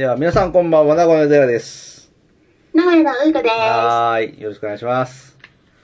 [0.00, 2.10] では、皆さんこんばんは、名古屋寺です。
[2.72, 3.54] 名古屋のうーかです。
[3.54, 4.40] よはーい。
[4.40, 5.36] よろしくお願いします。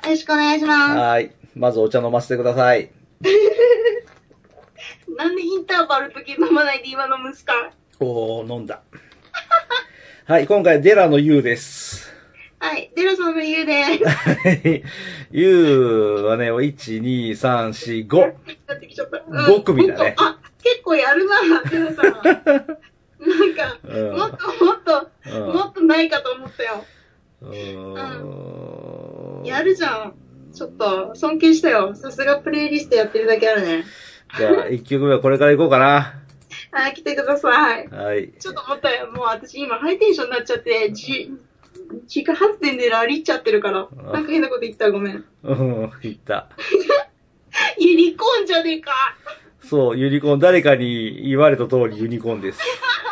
[0.03, 0.95] ろしくお願いします。
[0.95, 1.31] はーい。
[1.55, 2.91] まずお茶飲ませてください。
[5.19, 7.53] なんでインターバル時飲まないで今飲むんすか
[8.01, 8.81] おー、飲んだ。
[10.25, 12.11] はい、今回、デラの U です。
[12.59, 12.91] はい。
[12.97, 14.83] デラさんの言うではい。
[15.31, 18.35] U はね、1、2、3、4、5。
[18.67, 19.19] なってきちゃった。
[19.19, 22.79] 5組だねあ、結構やるな、デラさん。
[23.21, 26.85] なんか、うんもっともっと、うんもっとないかと思ったよ。
[27.43, 30.15] うーんやるじゃん。
[30.53, 31.95] ちょっと、尊敬したよ。
[31.95, 33.85] さすがプレイリストやってるだけあるね。
[34.37, 36.23] じゃあ、1曲目はこれから行こうかな。
[36.73, 37.89] はい、来てください。
[37.89, 38.33] はい。
[38.39, 39.11] ちょっと思ったよ。
[39.13, 41.31] もう私今ハイテンションになっちゃって、じ、
[42.03, 43.89] 自家発電でラリっちゃってるから。
[44.13, 45.25] なんか変なこと言ったらごめん。
[45.43, 46.49] うん、言った。
[47.79, 48.93] ユニコーンじゃねえか。
[49.63, 52.61] そう、ユニコーン、誰かに言われた通りユニコーンです。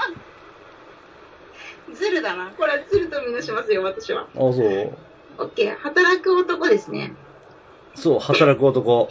[1.94, 2.52] ズルだな。
[2.56, 4.28] これはズルとみなしますよ、私は。
[4.34, 4.92] あ、そう？
[5.38, 5.76] オッケー。
[5.76, 7.14] 働く男ですね。
[7.94, 9.08] そう、働く男。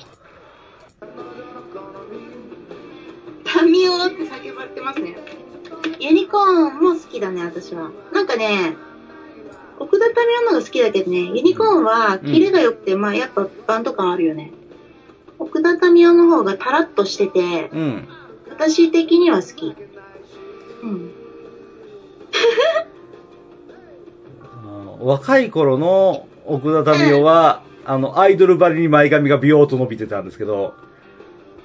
[3.44, 5.16] タミオって叫ばれてますね。
[6.00, 7.92] ユニコーンも好きだね、私は。
[8.12, 8.76] なんかね、
[9.80, 14.52] 奥田タミオの方が好きだけどね、ユニコーンはキレが良くて、まあやっぱバンド感あるよね。
[15.40, 18.08] 奥田タミオの方がタラッとしてて、うん。
[18.50, 19.76] 私的には好き。
[25.06, 30.74] 若い頃の奥田民生は、あの、アイドルばりに前髪がビヨーっと伸びてたんですけど、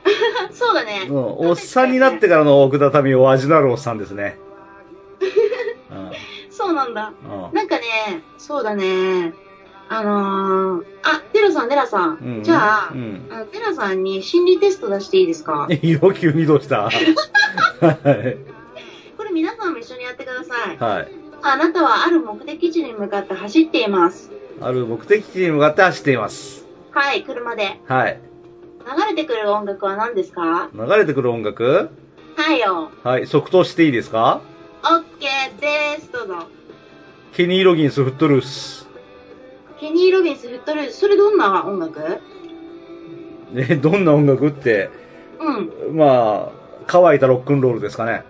[0.52, 1.12] そうだねう。
[1.12, 1.16] ん、
[1.48, 4.38] おっさんになってからの奥田民生は味のあるおっさんですね。
[6.50, 7.12] そうなんだ。
[7.24, 7.84] うんうんなんかね、
[8.36, 9.32] そうだね。
[9.88, 12.18] あのー、あ、デラさん、デラさん。
[12.20, 15.66] うんじゃあ、うんあのデラさんに心理テスト出していいですか？
[15.70, 16.82] い いよ、急にどうした？
[16.90, 18.36] はい。
[19.16, 20.76] これ皆さんも一緒にやってください。
[20.78, 21.08] はい。
[21.42, 24.30] あなたはある目的地に向かって走っています。
[24.60, 26.66] ある目的地に向かって走っています。
[26.90, 27.80] はい、車で。
[27.86, 28.20] はい。
[28.80, 30.70] 流れてくる音楽は何ですか？
[30.74, 31.90] 流れてくる音楽？
[32.36, 32.90] はいよ。
[33.04, 33.26] はい。
[33.26, 34.40] 即答していいですか？
[34.82, 36.10] オッケーです。
[36.12, 36.48] どうぞ。
[37.32, 38.88] ケニー・ロギンス・フットルース。
[39.78, 40.98] ケニー・ロビンス・フットルース。
[41.00, 42.00] それどんな音楽？
[43.54, 44.90] え、どんな音楽って、
[45.38, 45.96] うん。
[45.96, 46.52] まあ、
[46.86, 48.24] 乾いたロックンロールですかね。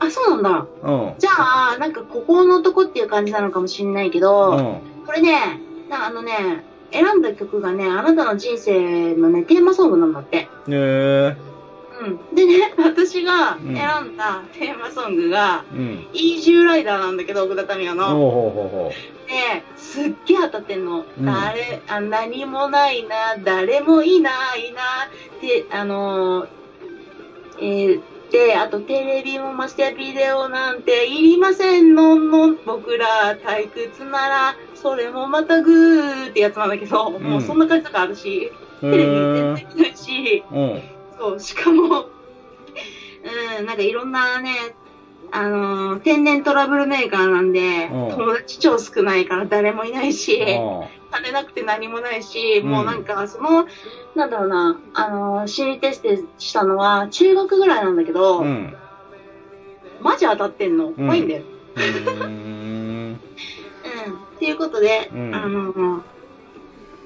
[0.00, 0.66] あ、そうなんだ。
[0.82, 1.14] うん。
[1.18, 1.30] じゃ
[1.74, 4.80] あ、なんか、ここの男っていう感じなのかもしんないけど、うん。
[5.06, 10.48] これね、なあのね、選んだ曲がね、あなたの人生のね、テーマソングなんだって。
[10.66, 11.36] ねえ。
[12.00, 12.34] うん。
[12.34, 16.06] でね、私がうん選んだテーマソングが、うん。
[16.14, 18.06] イージューライダーなんだけど、奥田民生の。
[18.06, 18.92] ほうほうほうほ
[19.28, 21.04] で、すっげえ当たってんの。
[21.18, 24.80] うん誰、あ、何もないな、誰もいないな、
[25.42, 26.48] で、あのー、
[27.60, 38.50] えーで、あとテレビもましてやビデオなんていりませんのんのん、僕ら退屈なら、それもまたグーってやつなんだけど、もうそんな感じとかあるし、
[38.82, 38.90] う。
[38.90, 40.82] テレビ全然見ないし、うん。
[41.18, 42.06] そう、しかも、
[43.24, 44.72] うん、なんかいろんなね、
[45.32, 51.00] あのー天然トラブルメーカーなんで、うん友達超少ないから誰もいないし、うん。
[51.10, 53.66] 金なくて何もないし、うんもうなんか、その、
[54.14, 58.74] なんだろうな、あのー心理テストしたのは中学ぐらいなんだけど、うん。
[60.00, 60.90] マジ当たってんの？
[60.92, 61.42] 怖いんだよ。
[61.76, 62.28] うーん。
[62.28, 63.14] うん。
[63.14, 63.18] っ
[64.38, 66.00] ていうことで、うんあのー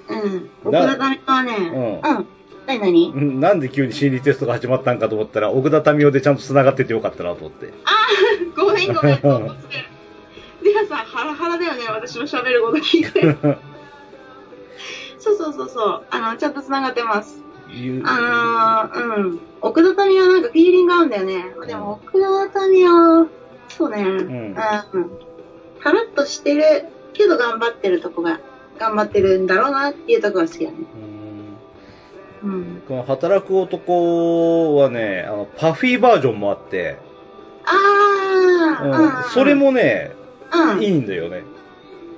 [0.09, 0.51] うん。
[0.65, 2.27] 奥だ田民生はね、うんうん。
[2.67, 7.73] なになんなんで急に心理テストが始まったんかと思ったら、奥田民生でちゃんと繋がっててよかったなと思って。
[8.57, 9.85] ごめんごめん、と思って。
[10.65, 13.37] ではさん、ハラハラだよね、私の喋ること聞いて。
[15.25, 16.03] そうそうそうそう。
[16.11, 17.43] あの、ちゃんと繋がってます。
[18.05, 19.41] あのー、うん。
[19.63, 21.55] 奥田民生なんかフィーリング合うんだよね。
[21.67, 23.31] でも、奥田民生、
[23.69, 24.03] そうね。
[24.03, 24.23] うん。
[24.23, 24.55] うん。
[25.81, 28.39] ハラッとしてるけど頑張ってるとこが、
[28.79, 30.77] 頑張ってるんだろうなっていうとこが好きだね。
[30.95, 31.55] うん
[32.45, 32.83] うん。
[32.87, 36.99] この働く男はね、あの、パフィーバージョンもあって、
[37.65, 40.13] あー、うん、それ、もね、
[40.53, 40.83] うん。
[40.83, 41.43] いいんだよね。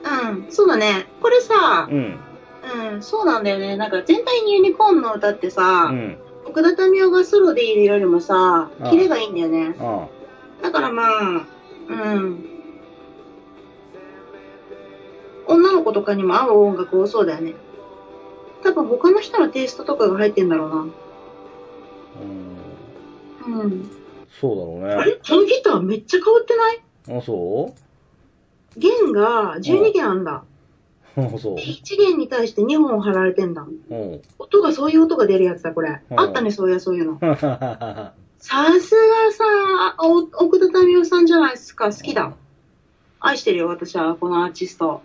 [0.05, 0.47] うん。
[0.50, 1.06] そうだね。
[1.20, 2.19] これさ、うん。
[2.67, 3.77] うん、そうなんだよね。
[3.77, 6.19] なんか全体にユニコーンの歌ってさ、うん。
[6.45, 9.77] 奥田民生がソロでいるよりもさああ、キレがいいんだよね。
[9.79, 10.09] あ
[10.63, 11.03] だからま
[11.39, 11.47] あ、
[11.89, 12.45] うん。
[15.47, 17.55] 女の子とかにも合う音楽多そうだよね。
[18.63, 20.87] 多分他の人のテイストとかが入ってんだろうな。
[23.47, 23.62] うん。
[23.62, 23.91] うん。
[24.41, 24.95] そうだろうね。
[24.95, 25.12] あれ？
[25.12, 26.83] このギターめっちゃ変わってない？
[27.19, 27.75] あ、そ
[28.77, 30.43] 弦が12弦あんだ。
[31.39, 31.63] そうで。
[31.63, 33.63] 1弦に対して2本貼られてんだ。
[33.63, 34.23] うん。
[34.39, 36.01] 音がそういう音が出るやつだ、これ。
[36.11, 37.19] うんあったね、そういう、そういうの。
[38.39, 39.45] さすがさ、
[39.99, 41.87] お奥田民生さんじゃないですか。
[41.87, 42.35] 好きだ。
[43.19, 45.03] 愛してるよ、私は、このアーティスト。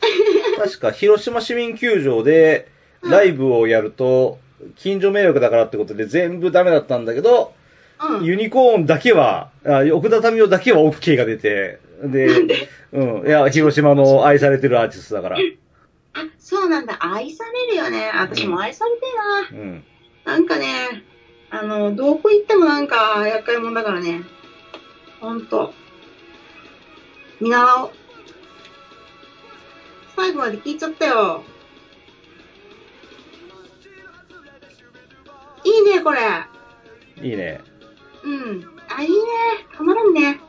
[0.58, 2.68] 確か、広島市民球場で、
[3.02, 4.38] ライブをやると、
[4.76, 7.54] 近所迷惑だからってことで全部ダメだったんだけど、
[8.18, 8.24] うん。
[8.24, 13.26] ユニコーンだけは、あ奥田民生だけは OK が出て、で、 うん。
[13.26, 15.38] いや、広島の愛されてるアーティストだから。
[15.38, 15.40] あ、
[16.38, 16.96] そうなんだ。
[17.00, 18.10] 愛されるよね。
[18.14, 19.00] 私も愛されて
[19.52, 19.62] えな。
[19.62, 19.84] うん。
[20.24, 21.04] なんかね、
[21.50, 24.22] あの、どこ行ってもなんか厄介者だからね。
[25.20, 25.72] ほんと。
[27.40, 27.90] 見習おう。
[30.16, 31.44] 最後まで聞いちゃったよ。
[35.64, 36.20] いいね、これ。
[37.22, 37.60] いいね。
[38.24, 38.64] うん。
[38.88, 39.16] あ、いいね。
[39.76, 40.40] たまらんね。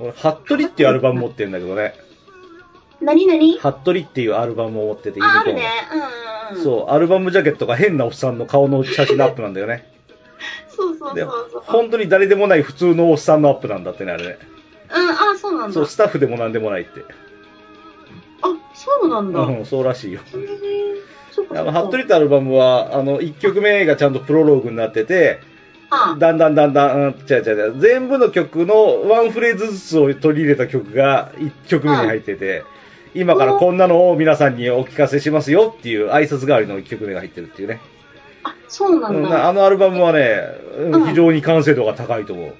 [0.00, 1.94] 俺、ハットリっていうアルバム持ってるんだけどね。
[3.00, 5.62] なになにハットリっていうアルバムを持ってて、あ、あるね。
[5.92, 6.64] うんうんうん。
[6.64, 9.90] そう、アルバムジャケットが変なおっさんの顔の写真のアップなんだよね。
[10.68, 11.62] そうそうでそうそう。
[11.66, 14.38] 本当に誰でもない普通のおっさんのアップなんだってね、あれね。
[14.94, 15.74] うん、あ、そうなんだ。
[15.74, 17.04] そう、スタッフでもなんでもないって。
[18.42, 19.40] あ、そうなんだ。
[19.40, 20.20] うん、そうらしいよ。
[21.50, 25.49] あの、ハットリってアルバムは、あの、1曲目がちゃんとプロローグになってて、あ
[25.90, 32.64] だんだんだんだん、うん、違う違う違う、全部の曲のワンフレーズずつを取り入れた曲が1曲目に入ってて、
[33.12, 37.80] 今からこんなのを皆さんにお聞かせしますよっていう挨拶代わりの1曲目が入ってるっていうね。
[38.44, 39.48] あ、そうなんうんだ。
[39.48, 40.42] あのアルバムはね、
[40.78, 42.54] うんうん非常に完成度が高いと思う。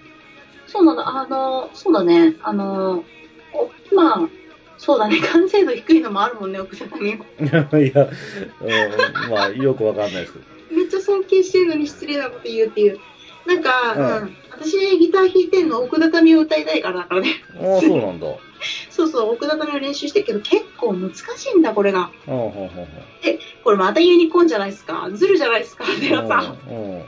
[0.67, 1.09] そうなんだ。
[1.09, 2.35] あの、そうだね。
[2.43, 3.05] あの、
[3.53, 4.29] おまあ、
[4.77, 5.21] そうだね。
[5.21, 7.79] 完成度低いのもあるもんね、奥田民生。
[7.85, 8.09] いや、
[8.61, 10.45] うん、まあ、よくわかんないですけど。
[10.71, 12.99] めっちゃ尊敬してるのに失礼なこと言うっていう。
[13.47, 14.37] なんか、うんうん。
[14.51, 17.37] 私ギター弾いてんの奥田民生歌いたいからだからね。
[17.57, 18.27] ああ、そうなんだ。
[18.91, 21.23] そうそう、奥田民生練習してるけど、結構難し
[21.55, 22.11] いんだ、これが。
[22.27, 22.71] うん、うん、うん
[23.65, 25.09] これまたユニコーンじゃないですか？
[25.13, 26.01] ズルじゃないですか、うん。
[26.01, 26.55] ではさ。
[26.69, 27.05] も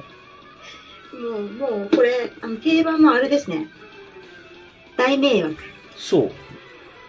[1.13, 3.69] う、もう、これ、あの、定番のあれですね。
[4.97, 5.57] 大迷惑。
[5.95, 6.31] そ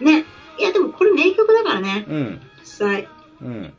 [0.01, 0.03] う。
[0.03, 0.25] ね。
[0.59, 2.05] いや、でもこれ名曲だからね。
[2.07, 3.07] うん、実際。
[3.41, 3.73] うん。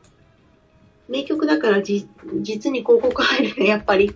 [1.08, 2.08] 名曲だからじ、
[2.40, 4.14] 実に広告入るね、やっぱり。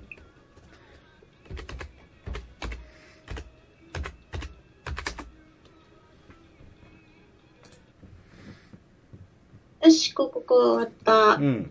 [9.88, 11.40] よし、ここ、ここ終わったう。
[11.40, 11.70] ん。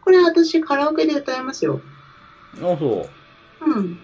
[0.00, 1.80] これ私カラオケで歌えますよ。
[2.56, 3.08] あそ
[3.64, 3.64] う。
[3.64, 4.00] うん。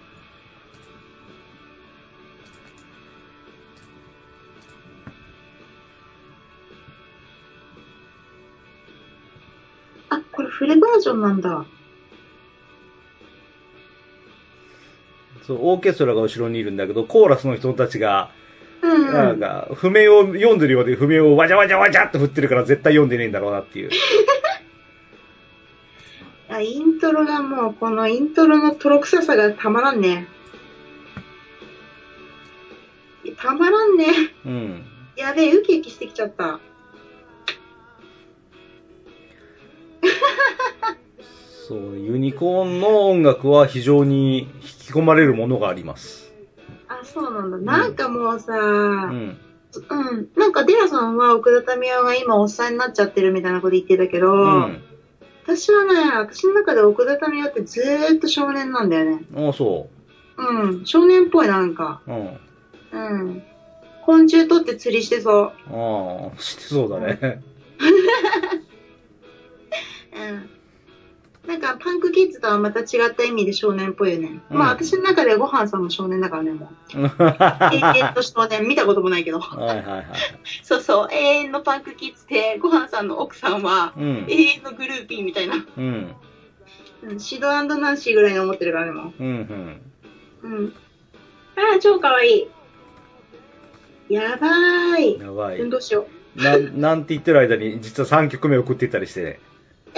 [10.09, 11.65] あ、これフルバージョンなんだ。
[15.45, 18.46] そう、オーケストラが後ろにいるんだけど、コーラスの人たちが、うん、
[19.11, 23.89] なんか、譜面を読んでるようで、譜面をわじゃわじゃわじゃって振ってるから絶対読んでねえんだろうなっていう。
[26.49, 30.27] あイントロがもう、このイントロのとろくささがたまらんね。
[33.37, 34.05] たまらんね。
[34.45, 34.85] うん。
[35.15, 36.59] やべえ、ウキウキしてきちゃった。
[41.67, 46.26] そう、ユニコーンの音楽は非常に引き込まれるものがあります。
[46.89, 47.57] あ、そうなんだ。
[47.57, 50.27] なんかもうさ、ううん、ん。
[50.35, 54.81] なんかデラさんは奥田民生が今おっさんになっちゃってるみたいなこと言ってたけど、うん。
[55.43, 59.25] 私はね、私の中で奥田民生ってずーっと少年なんだよね。
[59.35, 59.87] あそ
[60.37, 62.01] うん、少年っぽいなんか。
[62.07, 62.11] う。
[62.11, 62.39] うん。
[62.91, 63.43] うん。
[64.05, 65.53] 昆虫取って釣りしてそう。
[65.69, 67.43] ああ、してそうだね。
[70.15, 70.49] うん。
[71.47, 74.41] なんか、パンクキッズとはまた違った意味で少年っぽいよね。
[74.51, 76.97] うんまあ、私の中でごはんさんも少年だからね、もう。
[76.99, 79.39] 永遠と少年、見たこともないけど。
[79.39, 80.05] はいはいはい。
[80.61, 84.25] そうそう、永遠のパンクキッズで、ごはんさんの奥さんは、うん。
[84.27, 85.55] 永遠のグルーピーみたいな。
[85.55, 86.15] うん。
[87.03, 89.25] うん、シドナンシーぐらいに思ってるからね、もうん。
[89.25, 89.81] うん。
[90.43, 90.47] う。
[90.47, 90.73] うん。
[91.55, 92.49] ああ、超かわい
[94.09, 94.13] い。
[94.13, 95.19] やばーい。
[95.19, 95.69] やばいうん、。
[95.69, 96.43] どうしよう。
[96.43, 99.39] な、なんて言ってる間に、実は3曲目送ってたりしてね。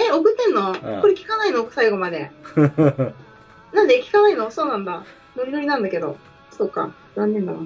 [0.08, 1.68] え、送ってんの、んこれ聞かないの？
[1.70, 2.30] 最後まで。
[3.72, 4.50] なんで聞かないの？
[4.50, 5.04] そうなんだ。
[5.36, 6.16] ノリノリなんだけど。
[6.50, 6.90] そうか。
[7.16, 7.58] 残念だな。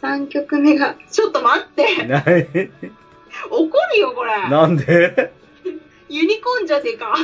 [0.00, 2.28] 3曲目が、ちょっと待ってな、怒
[3.94, 5.32] るよ、これなんで？
[6.08, 7.14] ユニコーンじゃねえか。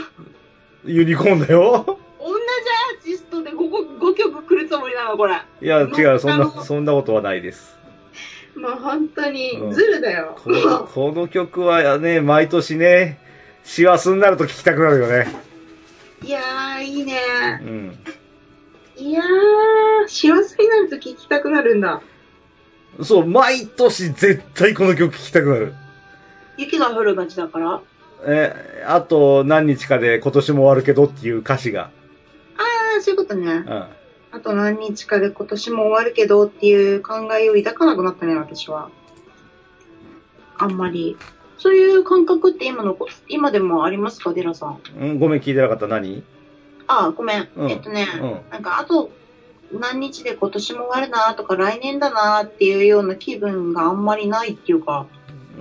[0.85, 1.85] ユニコーンだよ
[2.19, 3.57] 同じアーティストで 5,
[3.99, 5.35] 5曲来るつもりなの、これ。
[5.63, 7.79] いや、違う、そんな、そんなことはないです。
[8.57, 10.37] もう本当にうん、ズルだよ。
[10.43, 13.19] このこの曲はね、毎年ね、
[13.65, 15.27] 師走になると聴きたくなるよね。
[16.23, 17.19] いやー、いいね。
[17.61, 17.99] うん。
[18.97, 22.01] いやー、師走になると聴きたくなるんだ。
[23.03, 25.75] そう、毎年絶対この曲聴きたくなる。
[26.57, 27.81] 雪が降る街だから？
[28.27, 31.91] え、あと何日かで今年も終わるけどっていう歌詞が。
[32.57, 33.53] あ、そういうことね。
[33.53, 33.87] うん。
[34.31, 38.91] あと何日かで今年も終わるけどっていう考えを抱かなくなったね、私は。
[40.57, 41.17] あんまり。
[41.59, 44.81] そういう感覚って今のこ、今でもありますか、デラさん。
[45.01, 45.87] うん、ごめん、聞いてなかった。
[45.87, 46.23] 何？
[46.87, 47.49] あ、ごめん。
[47.57, 48.41] うんえっとね、うん。
[48.51, 49.11] なんかあと
[49.73, 55.07] 何日で今年も終わるなとか来年だなっていうような気分があんまりないっていうか。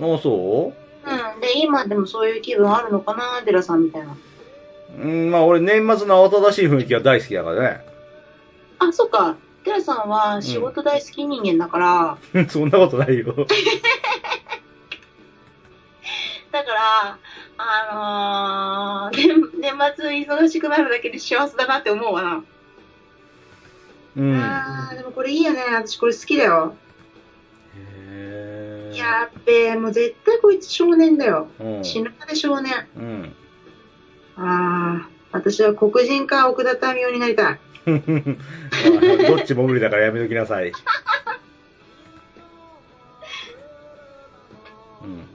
[0.01, 0.73] あ、そ
[1.07, 1.37] う？
[1.37, 1.39] ん。
[1.41, 4.15] で、今でもそういう気分あるのかな、デラさんみたいな。
[4.99, 7.81] ううん、まあ俺年末の慌ただしい雰囲気が大好きだからね。
[8.79, 9.37] あ、そっか。
[9.63, 13.33] デラさんは仕事大好き人間だから、 そんなことないよ。
[16.53, 17.17] だから、
[17.57, 20.07] あのー、年年末
[20.37, 22.43] 忙しくなるだけで幸せだなって思うわな。
[24.15, 24.35] うん。
[24.35, 25.63] あー、でもこれいいよね。
[25.73, 26.75] 私これ好きだよ。
[27.75, 31.47] へーやっべえ、もう絶対こいつ少年だよ。
[31.59, 31.83] うん。
[31.83, 32.87] 死ぬまで少年。
[32.97, 33.35] うん。
[34.37, 37.59] あー、私は黒人か奥田民生になりたい。
[37.87, 40.71] ま あどっちも無理だからやめときなさい。
[45.01, 45.32] うん。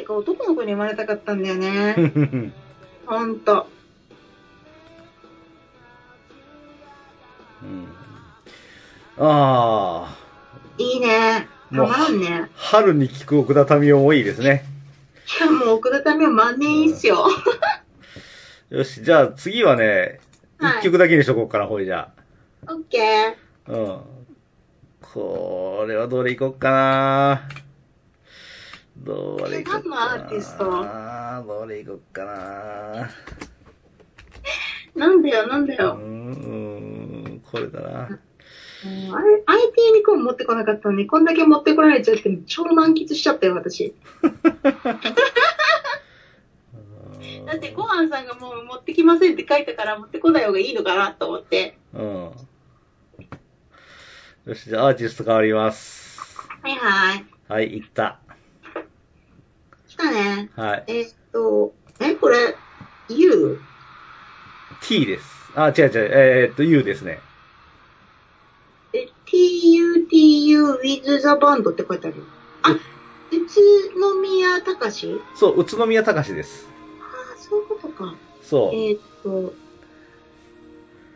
[0.00, 1.94] てか男の子に生まれたかったんだよね。
[3.06, 3.66] ほんと。
[7.62, 7.88] うん
[9.22, 10.16] ああ、
[10.78, 11.46] いいね。
[11.70, 12.50] たまらんね。
[12.54, 14.64] 春に聞く奥田民生もいいですね。
[15.38, 17.26] いや、もう奥田民生万年いいっすよ。
[18.70, 20.20] よし、じゃあ次はね、
[20.58, 22.10] はい一曲だけにしとこうかな、ほいじゃ
[22.66, 23.34] オッケー。
[23.66, 23.72] あ。
[23.72, 24.00] うん。
[25.02, 27.48] これはどれいこうかな。
[29.02, 30.14] どれいこうかな。
[30.14, 30.64] アーティスト
[31.46, 33.10] どれいこうかな。
[34.94, 35.94] なんだよ、なんだうよ。
[35.94, 36.06] ん、う
[37.36, 38.08] んこれだな。
[38.08, 38.20] うん
[39.14, 43.94] あれ、IT にコン持ってこなかったのに、こんだけ持ってこられちゃって、超満喫しちゃったよ、私。
[47.46, 51.76] だって、ごはんさんがもう持ってきませんって書いたから、持ってこない方がいいのかなと思って。
[51.92, 52.32] うん。
[54.46, 56.38] よし、じゃあアーティスト変わります。
[56.62, 57.26] はいはい。
[57.48, 58.20] はい、いった。
[60.00, 60.50] 来たね。
[60.56, 60.84] はい。
[60.86, 62.56] えーっと、え、これ、
[63.08, 63.60] You?
[64.80, 65.52] T です。
[65.54, 67.20] あ、違う違う、えーっと、U ですね。
[68.94, 72.16] え、TUTU with the band って書いてある。
[72.62, 72.78] あ、宇
[73.94, 75.20] 都宮隆？
[75.34, 76.66] そう、宇都宮隆です。
[77.00, 78.14] ああ、そういうことか。
[78.42, 78.74] そう。
[78.74, 79.52] えーっと、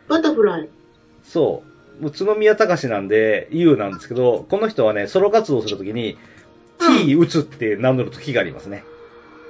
[0.07, 0.69] バタフライ。
[1.23, 1.63] そ
[2.01, 2.07] う。
[2.07, 6.17] 宇都宮隆なんで、U なんですけど、この人はね、ソロ活動するときに、
[6.79, 8.83] T 打つって名乗る時がありますね。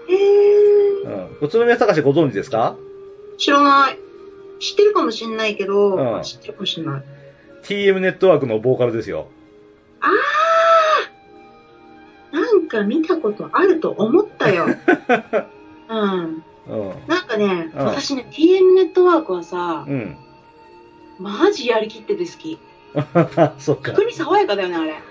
[0.08, 1.38] へえう、ん。
[1.42, 2.76] 宇都宮隆ご存知ですか？
[3.38, 4.00] 知らない。
[4.60, 7.04] 知ってるかもしんないけど、うん知ってるかもしんない。
[7.64, 9.28] ?TM ネットワークのボーカルですよ。
[10.02, 10.08] あ
[12.34, 14.66] あなんか見たことあると思ったよ。
[15.90, 16.44] うん。
[16.68, 16.94] うん。
[17.08, 20.18] なんかね、うん私ね、TM ネットワークはさ、うん。
[21.20, 22.60] マジやりきってて好き。
[23.60, 23.92] そっか。
[23.92, 24.94] 逆に爽やかだよね、あれ。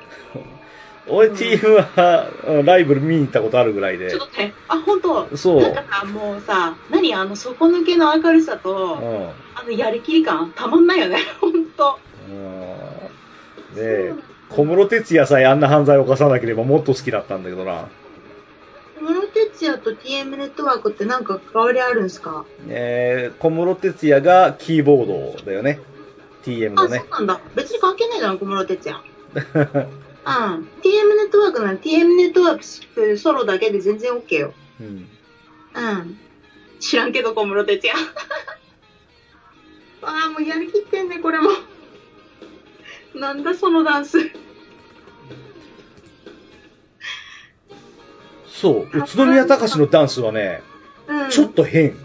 [1.06, 4.20] 俺 TM は、うんライブ見に行ったことあるぐらいでちょっ。
[4.20, 5.60] と待って、あ、本当そう。
[5.62, 9.28] なんかさ、もうさ、何あの底抜けの明るさと、うん。
[9.54, 11.98] あのやりきり感、たまんないよね、ほんと。
[12.30, 13.76] うん。
[13.76, 14.14] で、
[14.48, 17.88] 小室哲也さえあんな犯罪を犯さなければもっと好きだったんだけどな。
[18.98, 22.44] 小室哲也と TM ネットワークってなんか関わりあるんですか？
[22.68, 25.80] えー、小室哲也がキーボードだよね。
[26.44, 27.08] TM あ、のねそう。
[27.10, 27.40] なんだ。
[27.54, 29.00] 別に関係ないじゃん、小室哲也。
[30.26, 30.32] うん。
[30.82, 32.58] TM ネットワークなら TM ネットワー
[32.94, 34.54] クソロだけで全然 OK よ。
[34.80, 34.86] うん。
[35.74, 36.18] うん。
[36.80, 37.98] 知らんけど、小室哲也。
[40.02, 41.50] ああ、もうやりきってんね、これも。
[43.14, 44.18] なんだ、そのダンス。
[48.48, 48.98] そう。
[48.98, 50.62] 宇都宮隆のダンスはね、
[51.06, 51.30] うん。
[51.30, 51.96] ちょっと変。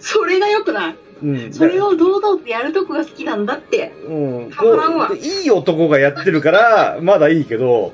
[0.00, 0.96] それが良くない？
[1.24, 1.52] うん。
[1.52, 3.92] それを堂々とやるとこが好きなんだって。
[4.06, 4.12] う
[4.46, 4.50] ん。
[4.52, 7.92] たまらんわこう、いい男がやってるから、まだいいけど、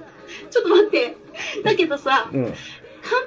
[0.51, 1.17] ちょっと待って。
[1.65, 2.45] だけどさ、うん。
[2.45, 2.53] 完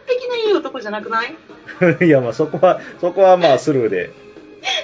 [0.08, 1.36] 璧ないい男じゃなくない？
[2.06, 4.12] いや、まあそこは、そこはまあスルーで。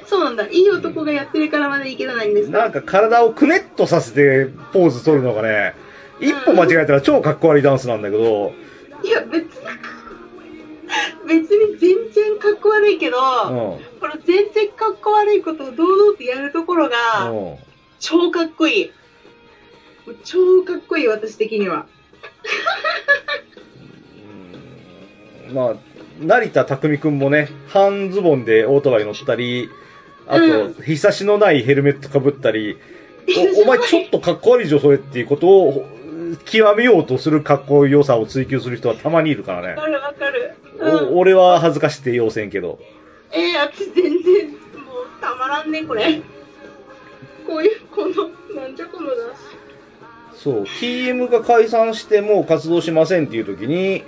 [0.05, 0.47] そうなんだ。
[0.49, 5.73] いい男がやってるからまだいけないんですなんかか体をくねっとさせてポーズ取るのがね、
[6.19, 8.51] 一歩間違えたら超かっこ悪いダンスなんだけど、
[9.03, 9.49] いや、別に、
[11.27, 13.55] 別に全然かっこ悪いけど、うん。
[13.99, 17.55] この全然かっこ悪いことを堂々とやるところが、うん。
[17.99, 18.91] 超かっこいい。
[20.23, 21.85] 超かっこいい、私的には。
[25.49, 25.75] うんまあ、
[26.19, 29.69] 成田匠くんもね、半ズボンでオートバイ乗ったり、
[30.27, 32.77] あうと、日差しのないヘルメットかぶったり、
[33.57, 35.85] おお前ちょっとかっこ悪い女装っていうことを
[36.45, 39.69] 極めようとするかっこよさを追求する人はたまにいるからね。
[39.69, 40.55] わかるわかる。
[41.11, 42.79] 俺は恥ずかしくて要せんけど。
[43.31, 46.21] えー、私全然、もうたまらんね、これ。
[47.45, 49.15] こういう、この、なんじゃこのだ。
[50.35, 54.03] そう、TM が解散してもう活動しませんっていう時に、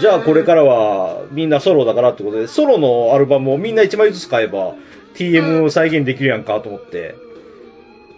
[0.00, 4.74] じゃあこれからはみんなソロだからってことで、ソロのアルバムをみんな1枚ずつ買えば、
[5.14, 7.14] TM を再現できるやんかと思って、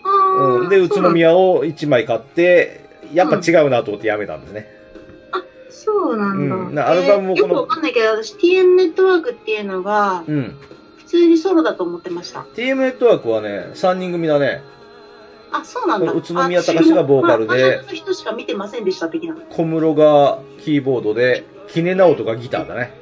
[0.04, 4.73] うん、で、宇都宮を1枚買って、やっぱ違うなと思ってやめたんですね。
[5.84, 6.54] そうなんだ。
[6.56, 10.56] うんなアルバムもこのえーよくわかんないけど、私 TM ネットワークっていうのが、うん。
[10.98, 12.46] 普通にソロだと思ってました。
[12.54, 14.62] TM ネットワークはね、3人組だね。
[15.52, 16.10] あ、そうなんだ。
[16.12, 19.36] 宇都宮隆がボーカルでの人しか見てませんでした、的な。
[19.50, 22.92] 小室がキーボードで、キネナオトがギターだね。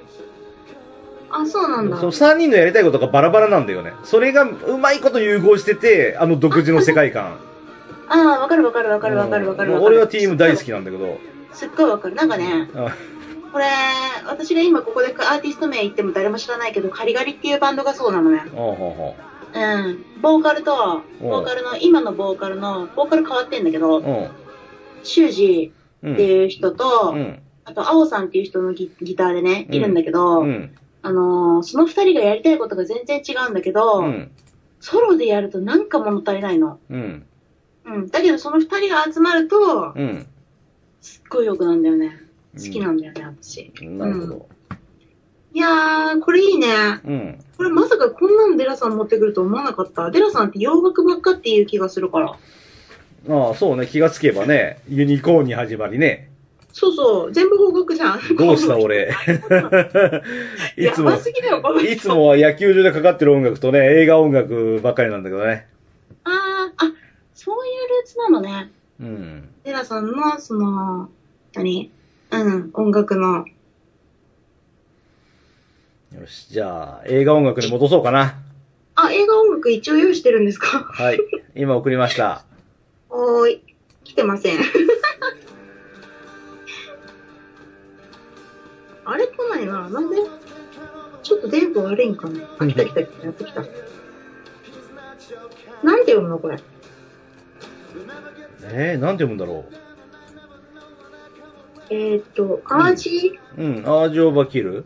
[1.30, 1.96] あ、そうなんだ。
[1.96, 3.92] その3人のやりたいことがバラバラなんだよね。
[4.04, 7.38] それがうまいこと融合してて、あの独自の世界観。
[8.08, 9.94] ああ、わかるわかるわかるわかるわかるわかる。
[9.94, 11.18] 俺は TM 大好きなんだけど。
[11.52, 12.14] すっごいわかる。
[12.14, 12.94] なんかね、あ
[13.52, 13.66] これ、
[14.26, 18.38] 私が今ここでアーティスト名言っても誰も知らないけど、カリガリっていうバンドがそうなのね。
[18.50, 19.14] ほ
[19.54, 20.04] うん。
[20.22, 24.28] ボーカルと、ボーカルの、今のボーカルの、ボーカル変わってんだけどう。、うん。
[25.02, 26.14] 修二うん。
[26.14, 27.42] っていう人と、うん。
[27.64, 30.74] あと、青さんっていう人のギギターでね、いるんだけど、うん。
[31.02, 34.30] あのーその二人がやりたいことが全然違うんだけど、うん。
[34.80, 36.78] ソロでやるとなんか物足りないの。
[36.90, 37.26] うん。
[37.84, 38.08] うん。
[38.08, 40.26] だけどその二人が集まると、うん。
[41.02, 42.18] すっごい良くなんだよね。
[42.54, 43.72] 好きなんだよね、私。
[43.82, 44.48] なるほど。
[45.54, 46.68] いやー、これいいね。
[47.04, 47.44] うん。
[47.56, 50.10] これまさかこんなのデラさん持ってくると思わなかった。
[50.10, 52.30] デラさんって洋楽ばっかっていう気がするから。
[53.28, 53.86] ああ、そうね。
[53.86, 56.30] 気がつけばね、ユニコーンに始まりね。
[56.72, 58.20] そうそう、全部邦楽じゃん。
[58.36, 59.10] どうした俺。
[60.76, 65.66] いつもやば、すぎだよ、この人いつもは野球場でかかってる音楽とね、映画音楽ばっかりなんだけどね。
[66.24, 66.32] あー、
[66.76, 66.92] あ、
[67.34, 68.70] そういうルーツなのね。
[69.02, 69.48] うん。
[69.64, 71.10] デラさんの、その、
[71.54, 71.90] 何？
[72.30, 73.44] うん、音楽の。
[76.18, 78.38] よし、じゃあ、映画音楽に戻そうかな。
[78.94, 80.84] あ、映画音楽一応用意してるんですか？
[80.84, 81.18] はい。
[81.56, 82.44] 今送りました。
[83.10, 83.62] おーい。
[84.04, 84.58] 来てません。
[89.04, 89.88] あれ来ないな。
[89.88, 90.16] なんで？
[91.22, 92.40] ちょっと電波悪いんかな。
[92.58, 93.24] あ、来た来た来た。
[93.26, 93.62] やってきた。
[95.82, 96.58] なんて読むのこれ？
[98.64, 99.64] えー、なんて読むんだろ
[101.90, 103.62] えーっと、アージう。
[103.62, 104.84] うん、アージオーバーキル？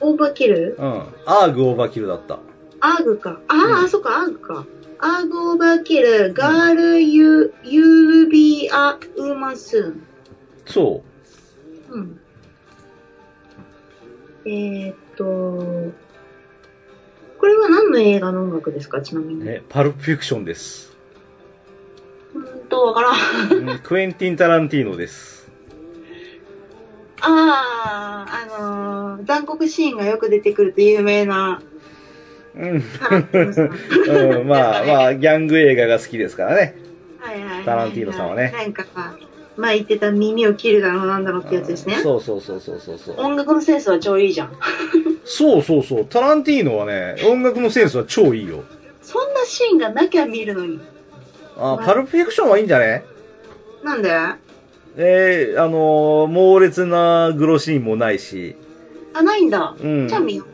[0.00, 0.76] オーバーキル？
[0.78, 0.84] うん。
[1.24, 2.40] アーグオーバーキルだった。
[2.80, 3.40] アーグか。
[3.48, 4.66] あー、うんあ、そっか、アーグか。
[4.98, 10.02] アーグオーバーキル、ガールユ、ユービーアウーマンスーン。
[10.66, 11.02] そ
[11.90, 12.20] うん。
[14.44, 15.24] えー、っと、
[17.38, 19.00] これは何の映画の音楽ですか？
[19.02, 19.38] ちなみう。
[19.38, 19.44] に。
[19.44, 20.95] ね、パルプフィクションです。
[22.68, 23.68] と、わからん。
[23.68, 25.48] うんクエンティン・タランティーノです。
[27.20, 31.62] あー、あのー、残酷シーンがよく出てくると有名な
[32.54, 32.84] うん。
[34.40, 36.76] うん、まあ まあ、ギャング映画が好きですからね。
[37.20, 38.84] はいはいはいはいタランティーノさんはねなんか、
[39.56, 41.96] まあ言ってた耳を切るだろうなんだろうってやつですね。
[41.96, 43.20] そうそうそうそうそうそう。
[43.20, 44.52] 音楽のセンスは超いいじゃん。
[45.24, 46.04] そうそうそう。
[46.04, 48.62] タランティーノはね、音楽のセンスは超いいよ。
[49.02, 50.80] そんなシーンがなきゃ見るのに。
[51.58, 53.04] あ、パルプフィクションはいいんじゃね？
[53.82, 54.12] なんで？
[54.12, 54.36] あ、
[54.96, 58.56] えー、あのー猛烈なグロシーンもないし。
[59.22, 59.74] ないんだ。
[59.82, 60.08] うん。
[60.08, 60.44] じゃあ見よ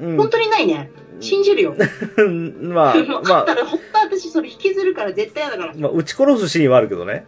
[0.00, 0.04] う。
[0.06, 0.90] うん本当にないね。
[1.20, 1.74] 信じるよ。
[2.60, 2.94] まあ、
[3.28, 5.74] まあったら、ほんと私それ引きずるから絶対嫌だから。
[5.76, 7.26] まあ、撃ち殺すシーンはあるけどね。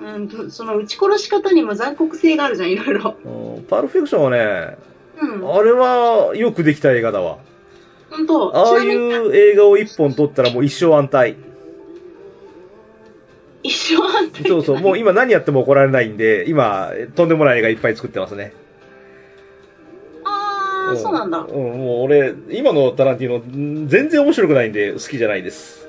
[0.00, 3.16] うんと、その撃ち殺し方にも残酷性があるじゃん、いろいろ。
[3.24, 4.76] うんパルプフィクションはね、
[5.20, 5.52] うん。
[5.56, 7.38] あれはよくできた映画だわ。
[8.10, 8.56] ほんと。
[8.56, 11.34] ああいう映画を一本撮ったらもう一生安泰。
[13.62, 18.52] 一生あんたそうそう、もう今何やっても怒られないんで、今、とんでもない映画いっぱい作ってますね。
[20.24, 21.38] あー、そうなんだ。
[21.38, 23.38] うん、もう俺、今のタランティーノ、
[23.84, 25.88] ん全然面白くないんで好きじゃないです。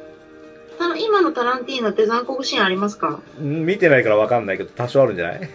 [0.80, 3.20] あの、今のタランティーノって残酷シーンありますか？
[3.42, 5.50] ん見てないからわかんないけど、多少あるんじゃない？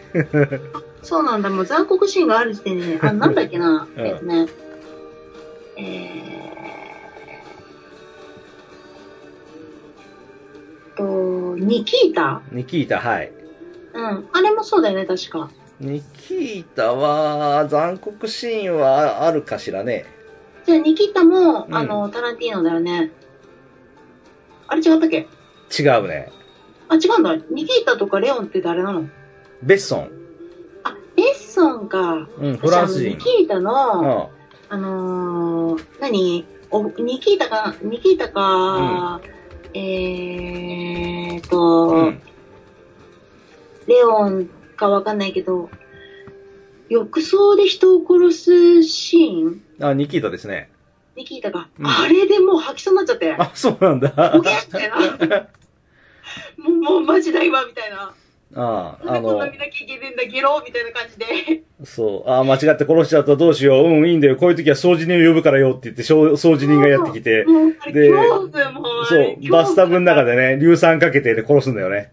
[1.03, 1.51] そうなんだ。
[1.51, 4.47] もう残酷シーンがある時点でね、あ、なんだっけな、うんえっとね、
[5.77, 6.54] えー、
[10.97, 12.43] と、ニキータ？
[12.53, 13.33] ニキータ、はい。
[13.95, 14.29] うん。
[14.33, 15.51] あれもそうだよね、確か。
[15.81, 20.07] ニキータは、残酷シーンはあるかしらね。
[20.65, 23.11] じゃあ、ニキータも、うんあの、タランティーノだよね。
[24.67, 25.29] あれ違ったっけ？
[25.79, 26.31] 違うね。
[26.89, 27.37] あ、違うんだ。
[27.51, 29.09] ニキータとかレオンって誰なの？
[29.63, 30.11] ベッソン。
[30.85, 32.29] あ、ベッソンか。
[32.39, 33.19] うん、フランス人ニ。
[33.19, 34.31] キータの、
[34.71, 34.75] うん。
[34.75, 36.47] あのー、何？
[36.71, 39.21] おニキータか、ニキータか、
[39.75, 42.23] えーと、うん。
[43.87, 45.69] レオンかわかんないけど、
[46.89, 49.63] 浴槽で人を殺すシーン？
[49.81, 50.71] あ、ニキータですね。
[51.17, 54.11] に聞いたか、うんあれでもう吐きそうになっちゃって、あ、そうなんだ。
[54.35, 54.97] ボケみたいな。
[56.59, 58.15] もう、もうマジないわ、みたいな。
[58.55, 61.63] ああ、あのこんな、見なきゃいけねえんだ、ゲロみたいな感じで。
[61.85, 63.89] そう、ああ、間違って殺しちゃったどうしよう。
[63.89, 64.37] うん、いいんだよ。
[64.37, 67.45] こういう時は掃除人を呼ぶからよって言って、掃掃除人がやってきて、
[67.93, 68.11] で
[69.09, 70.37] それ、う、バスタブの中で。
[70.37, 72.13] でね、硫酸かけてで殺すんだよね。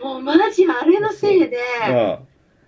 [0.00, 1.58] もうマジあれのせいで、
[1.88, 2.18] うん。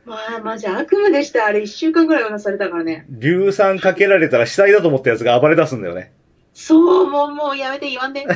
[0.05, 1.47] まあマジ悪夢でした。
[1.47, 3.07] あれ一週間ぐらいはなされたからね。
[3.11, 6.13] 硫酸かけられたら死体だと思ったやつが暴れ出すんだよね。
[6.53, 8.25] そう、もう、もうやめて言わんで。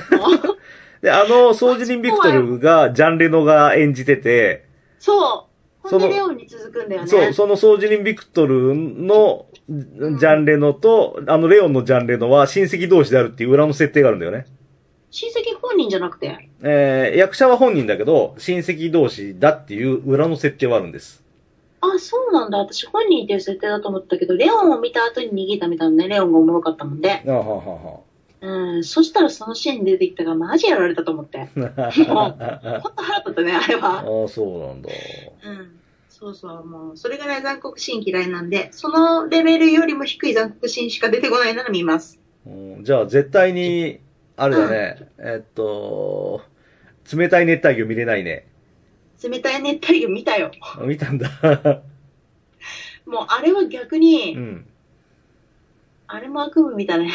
[1.01, 4.67] で、あの、掃除人ビクトルが、ジャンレノが演じてて、
[4.99, 5.45] そ
[5.85, 5.89] う。
[5.89, 7.09] そのレオンに続くんだよね。
[7.09, 14.47] そう、その掃除人ビクトルのジャンレノと、あのレオンのジャンレノは親戚同士であるっていう裏の設定があるんだよね。
[15.11, 16.51] 親戚本人じゃなくて？
[16.63, 21.25] えー、役者は本人だけど、親戚同士だっていう裏の設定はあるんです。
[21.81, 22.59] あ、そうなんだ。
[22.59, 26.09] 私本人っていう設定だと思ったけど、レオンを見た後に逃げたみたいなね。
[26.09, 27.23] レオンがおもろかったもんで。
[27.27, 28.01] あははは。
[28.41, 28.85] うん。
[28.85, 31.49] そしたらそのシーン出てきたからマジやられたと思って。
[31.55, 31.65] ほん
[32.37, 34.01] と腹立ったね、あれは。
[34.01, 34.89] ああ、そうなんだ。
[34.89, 35.81] うん。
[36.09, 42.19] そうそう、もう、それぐらい残酷シーン嫌いなんで、そのレベルよりも低い残酷シーンしか出てこないなら見ます。
[42.47, 44.01] うんじゃあ、絶対に、
[44.37, 46.43] あれだね、えっと、
[47.13, 48.47] 冷たい熱帯魚見れないね。
[49.23, 50.51] 冷たい熱帯魚見たよ。
[50.83, 51.29] 見たんだ。
[53.07, 54.67] もう、あれは逆うに、ん。
[56.07, 57.13] あれも悪夢見たね。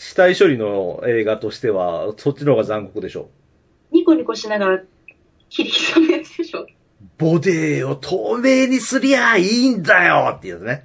[0.00, 3.28] 死体処理の映画としては、そっちの方が残酷でしょ。
[3.92, 4.82] ニコニコしながら
[5.50, 6.66] 切り刻むやつでしょ。
[7.18, 10.84] ボデーを透明にすりゃいいんだよっていうやつね。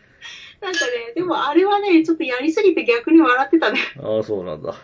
[0.62, 3.80] なんかね、でもあれはね、ちょっとやりすぎて逆に笑ってたね。
[4.02, 4.74] ああ、そうなんだ。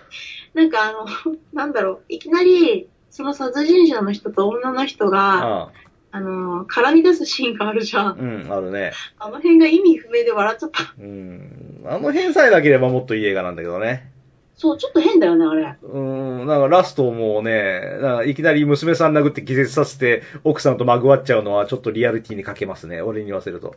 [0.52, 1.06] なんかあの、
[1.54, 5.72] なんだろう、いきなり、その殺人者の人と女の人が、ああ
[6.20, 8.18] の、絡み出すシーンがあるじゃあ、ん。
[8.18, 8.92] うん、あるね。
[9.18, 10.94] あの辺が意味不明で笑っちゃった。
[10.98, 11.84] うん。
[11.86, 14.10] あの辺さえなければもっといい映画なんだけどね。
[14.56, 15.76] そう、ちょっと変だよね、あれ。
[15.82, 23.02] うん、なんかラストもね、なんかいきなり娘さん殴って気絶させて、奥さんとまぐわっちゃうのはちょっとリアリティに欠けますね。
[23.02, 23.74] 俺に言わせると。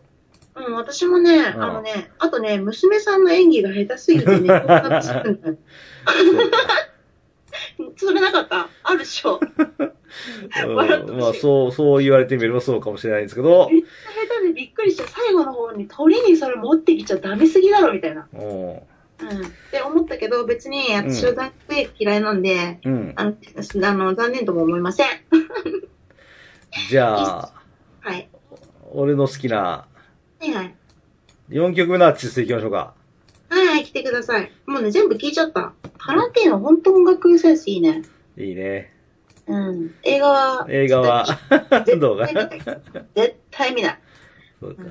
[0.56, 5.58] うん、私もね、んあのね、あとね、娘さんの演技が下手すぎてね、こんなするんだよ
[6.06, 6.12] そ
[8.13, 9.40] れなかったあるっしょ。
[9.40, 13.88] うん、まあ、そう、そう言われてみればそうかもしれないんですけど、めっちゃ
[14.30, 18.28] 下手でびっくりして、最後の方に鳥にそれ持ってきちゃダメすぎだろ、みたいな。
[18.34, 18.42] うん。
[18.42, 18.78] うん。
[18.78, 18.82] っ
[19.72, 23.13] て思ったけど、別に私は残酷映画嫌いなんで、うん。
[23.16, 25.08] あの、あの残念とも思いません。
[26.90, 27.54] じゃあ、
[28.02, 28.30] はい。
[28.92, 29.88] 俺の好きなは
[30.42, 30.76] いはい。
[31.50, 32.94] 4曲目のアーティストいきましょうか。
[33.50, 34.52] はいはい、来てください。
[34.66, 35.74] もうね、全部聞いちゃった。
[36.08, 38.02] タランティーノ、本当音楽センスいいね。
[38.38, 38.93] いいね。
[39.46, 39.93] うん。
[40.04, 41.26] 映画は、映画は、
[41.86, 42.26] 絶動画。
[42.28, 44.00] 絶対見ない。
[44.62, 44.84] そうか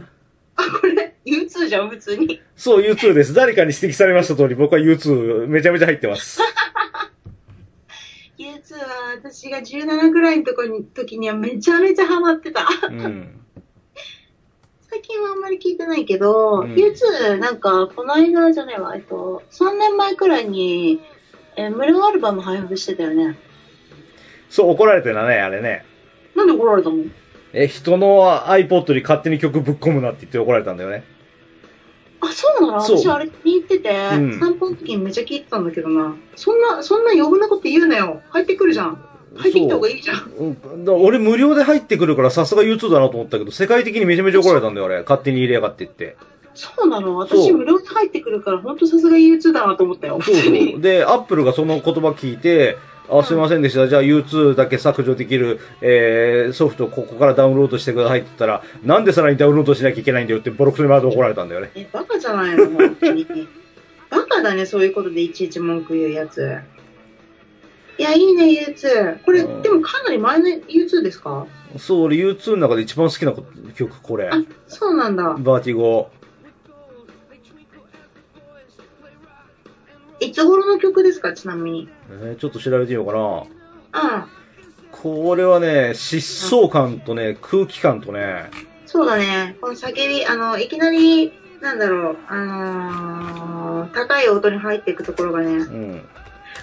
[0.57, 2.43] あ、これ、U2 じゃん、普通に。
[2.55, 3.33] そう、U2 です。
[3.33, 6.39] 誰かに指摘されました通り、僕は U2 めちゃめちゃ入ってます。
[8.37, 12.69] U2 は私が17くらいのとこに時にはめちゃめちゃハマってた。
[12.91, 13.41] うん。
[15.09, 21.01] 最近はあんまり聞いてないけど、うん U2 なんか、この間じゃないわ、えっと、3年前くらいに、
[21.57, 23.39] えー無料アルバム配布してたよね。
[24.51, 25.85] そう、怒られてたね、あれね。
[26.35, 27.05] なんで怒られたの？
[27.53, 31.05] え、人の iPod に勝手に曲ぶっ込むなって言って怒られたんだよね。
[32.21, 32.81] あ、そうなの？
[32.81, 36.17] 私あれ気に入ってて、うん散歩の時にめちゃ聞いてたんだけどな。
[36.35, 38.23] そんな、そんな余分なこと言うなよ。
[38.31, 39.09] 入ってくるじゃん。
[39.35, 40.31] 入ってきた方がいいじゃん。
[40.89, 45.01] 俺無料で入ってくるからさすが U2 だなと思ったけど、世界的にめちゃめちゃ怒られたんだよ、俺。
[45.03, 46.17] 勝手に入れやがってって。
[46.55, 47.17] そうなの？
[47.19, 50.19] 私無料で入ってくるから、ほんとさすが U2 だなと思ったよ。
[50.23, 50.81] そうそう。
[50.81, 53.87] で、アップルがその言葉聞いて、あ、すいませんでした。
[53.89, 61.71] じゃあ U2 だけ削除できる、えー、ソフトここからダウンロードしてくださいって言ったら、なんでさらにダウンロードしなきゃいけないんだよってボロクソにまで怒られたんだよね。
[61.77, 62.67] え、バカじゃないの？
[62.71, 63.27] 本当に。
[64.11, 66.59] バカだね、そういうことでいちいち文句言うやつ。
[68.09, 69.23] いや、いいね、U2。
[69.25, 71.47] これ、うんでもかなり前の U2 ですか？
[71.79, 73.33] そう、俺 U2 の中で一番好きな
[73.75, 74.29] 曲、これ。
[74.29, 74.35] あ、
[74.69, 75.25] そうなんだ。
[75.39, 76.11] バーティゴ。
[80.21, 81.89] いつ頃の曲ですか、ちなみに。
[82.11, 84.09] えーちょっと調べてみようかな。
[84.17, 84.25] うん。
[84.93, 88.51] これはね、疾走感とね、空気感とね、
[88.87, 89.57] そうだね。
[89.61, 95.49] この叫び、あの、いきなり、なんだろう、あのー、高い音に入っていくところがね。
[95.57, 96.03] うん。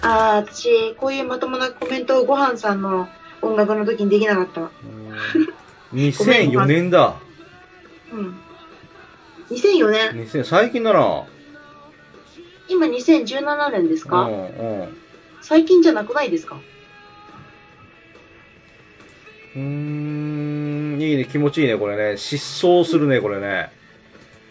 [0.06, 3.08] あー、私、こういうまともなコメントをごはんさんの
[3.40, 4.60] 音楽の時にできなかった。
[4.60, 4.70] うん
[5.94, 7.14] 2004年だ。
[8.12, 8.34] うん。
[9.50, 10.10] 2004年。
[10.26, 11.24] 2000最近だな。
[12.68, 14.96] 今2017年ですか、うん、うん。
[15.40, 16.56] 最近じゃなくないですか？
[19.54, 22.02] うーん、いいね、気持ちいいね、これね。
[22.14, 23.70] 疾走するね、これね。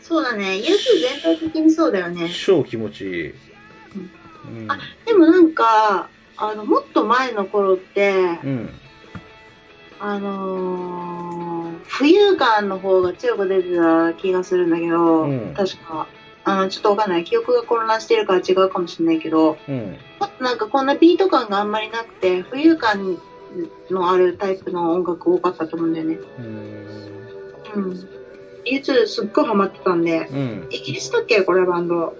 [0.02, 0.58] そうだね。
[0.58, 2.30] ユース全体的にそうだよね。
[2.46, 3.34] 超気持ちいい。
[4.46, 4.72] うん。
[4.72, 8.70] あでもなんか、あの、もっと前の頃って、うん。
[10.00, 16.08] あのー、浮遊感の方が強く出てた気がするんだけど、うん確か。
[16.46, 17.24] あの、ちょっとわかんない。
[17.24, 19.98] 記憶が混乱してるから違うかもしれないけど、うん。
[20.20, 23.18] もっとなんかこんなビート感があんまりなくて、浮遊感
[23.90, 26.20] のあるタイプの音楽多かったと思うんだよね。
[26.40, 26.86] うん。
[27.76, 28.10] うん。
[28.66, 30.68] U2 すっごいハマってたんで、うん。
[30.70, 31.44] イギリスだっけ？
[31.44, 32.18] これバンド。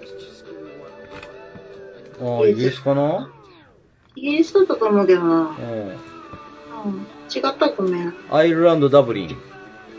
[2.20, 3.30] ああ、イギリスかな？
[4.16, 5.56] イギリスだったと思うけどな。
[5.58, 5.88] うん。
[5.88, 5.96] うん。
[7.34, 8.14] 違ったごめん。
[8.30, 9.36] アイルランド、ダブリン。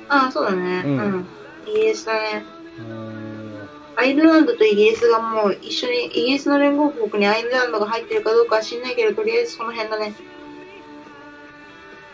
[0.07, 0.83] ああ、そうだね。
[0.85, 1.27] ううんん。
[1.67, 2.45] イギリスだね。
[2.79, 3.67] うん。
[3.97, 10.13] アイルランドとイギリスがもう一緒に、イギリスの連合国にアイルランドが入ってるかどうかは知んないけど、とりあえずその辺だね。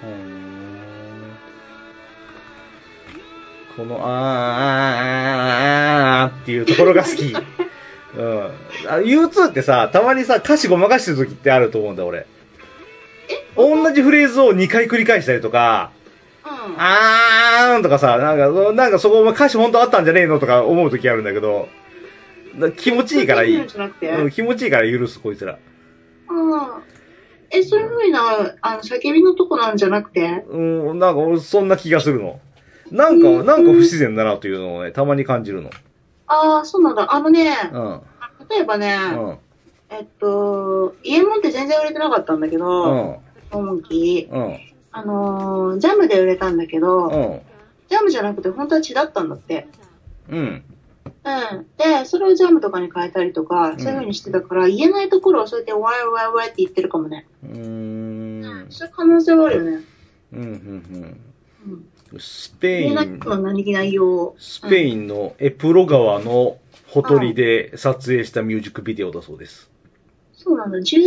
[0.03, 0.41] うん
[3.77, 4.11] この、あーあー
[6.23, 7.33] あーあーっていうところが好き。
[8.17, 8.41] うん。
[8.89, 12.25] あ U2 ってさ、たまにさ、歌詞ごまかしてる時ってあると思うんだ、俺。
[13.55, 15.91] 同じフレーズを2回繰り返したりとか、
[16.43, 16.75] うん。
[16.77, 21.69] あーんとかさ、なんか、なんかそこお前歌詞本当あったんじゃねえのとか思う時あるんだけど、
[22.59, 23.57] だ気持ちいいからいい。
[23.57, 25.57] うん、気持ちいいから許す、こいつら。
[26.29, 26.59] うん。
[27.49, 30.45] え、そういう風な、あの、叫びのとこなんじゃなくて？
[30.49, 32.39] うん、なんか俺そんな気がするの。
[32.91, 35.69] なんか、なんか不自然だなというのをね、たまに感じるの。
[36.31, 37.13] ああ、そうなんだ。
[37.13, 38.01] あのね、うん。
[38.49, 39.37] 例えばね、うん。
[39.89, 43.19] えっと、イエモンって全然売れてなかったんだけうど、ん。
[43.51, 44.33] モンキー。
[44.33, 44.57] うん。
[44.93, 47.41] あのー、ジャムで売れたんだけど、うん。
[47.89, 49.67] ジャムじゃなくて本当は血だったんだって。
[50.29, 50.63] うん。
[51.23, 51.67] うん。
[51.77, 57.27] で、それをジャムとかに変えたりとか、そういう風にしてたから、言えないところをそうやってワイワイワイって言ってるかもね。
[57.43, 58.71] うーん。
[58.71, 59.85] そういう可能性はあるよね。
[60.33, 60.41] うん。
[60.41, 60.47] うん。
[60.47, 61.21] うん。
[61.67, 61.85] うん。
[62.19, 63.19] スペイン。
[64.37, 69.69] スペインのエプロ川のほとりで撮影したミュージックビデオだそうです。
[70.33, 70.77] そうなんだ。
[70.79, 70.97] 13、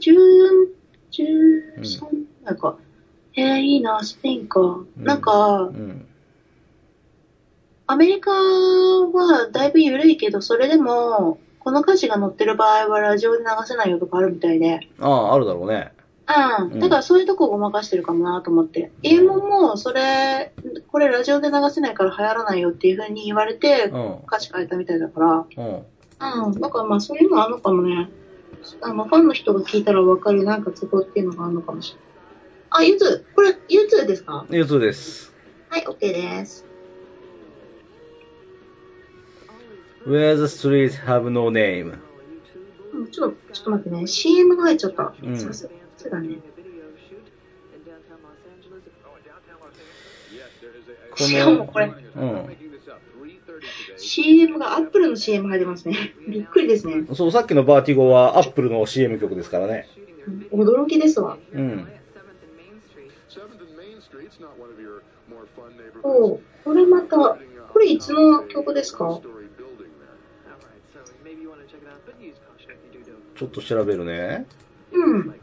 [0.00, 0.72] 14、
[1.12, 2.02] 13、
[2.44, 2.78] なんか、
[3.34, 4.60] えー、いいな、スペインか。
[4.60, 6.06] んなんかう、ん。
[7.86, 14.88] アメリカはだいぶ緩いけど、それでも、この歌詞が載ってる場合はラジオで流せないよとかあるみたいで。
[14.98, 15.92] ああ、あるだろうね。
[16.28, 16.62] う。
[16.64, 18.90] うんんだからそういうとこごまかしてるかもなと思って。
[19.02, 20.52] イエモンも、それ、
[20.88, 24.16] これラジオで流せないから流行らないよっていう風に言われてう、ん。
[24.26, 25.62] 歌詞変えたみたいだから。
[25.64, 26.46] うん。
[26.46, 26.60] うん。
[26.60, 28.08] だからまあそういうのあるのかもね。
[28.80, 32.02] あの、ファンの人が聞いたらわかるなんかツボっていうのがあるのかもしれない。
[32.70, 34.46] あ、ゆず、これ、ゆずですか？
[34.50, 35.32] ユーツです。
[35.68, 36.64] はい、OK です。
[40.06, 41.98] Where the streets have no name.
[42.94, 44.06] うんちょっと、ちょっと待ってね。
[44.06, 45.12] CM が入っちゃった。
[45.22, 45.70] うんさすが、
[46.02, 46.38] そうだね。
[51.10, 52.56] こしかもこれ、うん。
[53.96, 56.14] CM がアップルの CM 入りますね。
[56.28, 57.04] びっくりですね。
[57.14, 59.88] そう、さっきのバーティゴはアップルの CM 曲ですからね。
[59.96, 60.02] うん
[60.52, 61.36] 驚きですわ。
[61.52, 61.88] うん。
[66.04, 67.38] おうこれまた、こ
[67.80, 69.20] れいつの曲ですか？
[73.34, 74.46] ちょっと調べるね。
[74.92, 75.34] うん。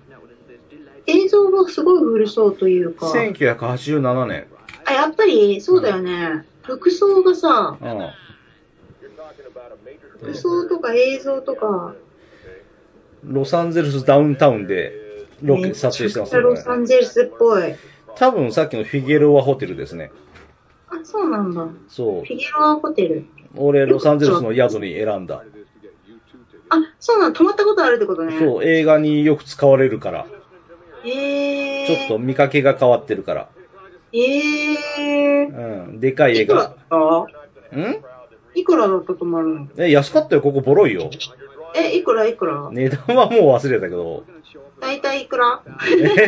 [1.60, 3.08] 映像がすごい古そうというか。
[3.08, 4.48] 1987年。
[4.86, 6.46] あ、やっぱり、そうだよね。
[6.64, 8.10] 服装がさ、うん。
[10.20, 11.94] 服装とか映像とか、
[13.24, 14.94] ロサンゼルスダウンタウンで
[15.42, 16.84] ロケ撮影してますよめっちゃロサね。
[16.84, 17.76] ンゼルスっぽい。
[18.16, 20.12] 多分さっきのフィゲロアホテルですね。
[20.90, 21.68] あ、そうなんだ。
[21.90, 22.34] そうフ。
[22.34, 23.26] ィギュアホテル。
[23.56, 25.44] 俺、ロサンゼルスの宿に選んだ。
[26.70, 27.38] あ、そうなんだ。
[27.38, 28.38] 泊まったことあるってことね。
[28.40, 30.26] そう、映画によく使われるから。
[31.04, 31.88] へえー。
[31.88, 33.50] ちょっと見かけが変わってるから。
[34.12, 35.48] ええう
[35.92, 36.00] ん。
[36.00, 36.40] でかいー。
[36.40, 37.22] 映いくらだ画。
[37.24, 37.26] っ
[37.72, 37.78] た？
[37.78, 38.04] ん？
[38.56, 39.68] いくらだったと思うの？
[39.78, 41.10] え、安かったよ、ここボロいよ。
[41.76, 42.26] え、いくら？
[42.26, 42.70] いくら？
[42.72, 44.24] 値段はもう忘れたけど。
[44.82, 45.62] だいたいいくら？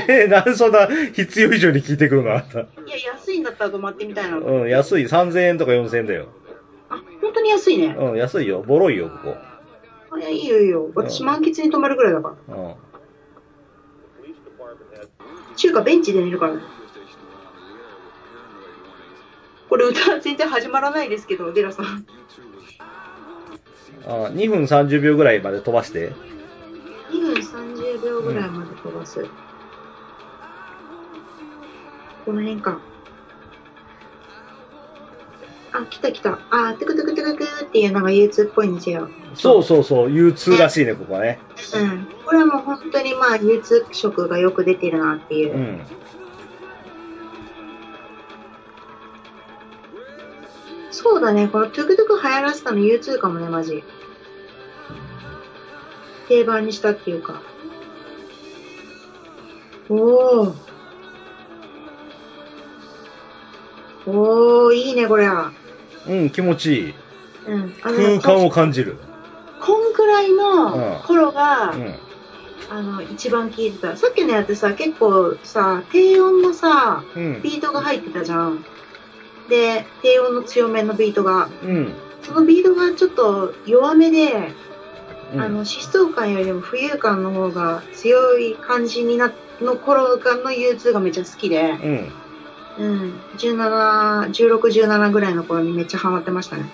[0.07, 2.59] えー、なんでそんな必要以上に聞いてくるのあんた。
[2.59, 2.67] いや、
[3.13, 4.37] 安いんだったら泊まってみたいな。
[4.37, 5.05] うん、安い。
[5.05, 6.27] 3000円とか4000円だよ。
[6.89, 7.95] あ、本当に安いね。
[7.97, 8.61] うん、安いよ。
[8.61, 9.35] ボロいよ、こ
[10.13, 10.91] あいや、いいよいいよ。
[10.93, 12.53] 私満喫に泊まるぐらいだから。
[12.55, 12.77] こ。
[15.61, 16.61] 中華ベンチで寝るからね。
[19.69, 21.85] これ歌全然始まらないですけど、デラさん。
[21.85, 22.05] うん。
[24.07, 26.13] あ2分30秒ぐらいまで飛ばして。
[27.11, 29.23] 2分30秒ぐらいまで飛ばす。
[32.25, 32.79] この辺か。
[35.73, 36.39] あ、来た来た。
[36.49, 39.07] あ、トゥクトゥクトゥクトゥっていうのが U2 っぽいんですよ。
[39.35, 41.39] そうそうそう、U2 らしいね、ここはね。
[41.75, 42.20] うん。
[42.31, 45.59] これはもう本当にまあ U2 色がよく出てるなっていうう。
[45.59, 45.81] ん。
[50.91, 51.49] そうだね。
[51.49, 53.83] このトゥクトゥク流行らせたの U2 かもね、マジ。
[56.29, 57.41] 定番にしたっていうか。
[59.89, 60.53] おー。
[64.07, 65.51] おー、いいね、これは。
[66.07, 66.93] うん、気持ちいい。
[67.47, 67.73] うん。
[67.81, 68.95] 空間を感じる。
[69.59, 72.10] こんくらいの頃が、うん。
[72.71, 73.97] あの、一番聴いてた。
[73.97, 77.41] さっきのやつさ、結構さ、低音のさ、うん。
[77.41, 78.63] ビートが入ってたじゃん。
[79.49, 81.49] で、低音の強めのビートが。
[81.61, 81.93] うん。
[82.21, 84.53] そのビートがちょっと弱めで、
[85.33, 92.11] うんあの、疾走感よりも浮遊感の方が強い感じにな、の頃がの U2 がめっちゃ好きで、うん。
[92.77, 96.69] うん、17、16、17ぐらいの頃にめっちゃハマってましたね。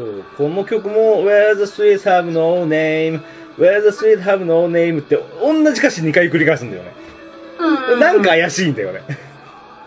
[0.00, 3.20] そう、この曲も Where the Streets Have No Name
[3.58, 6.92] Where the Streets Have No Name って同じ歌詞2回繰り返すんだよね。
[7.90, 9.02] うん、なんか怪しいんだよね。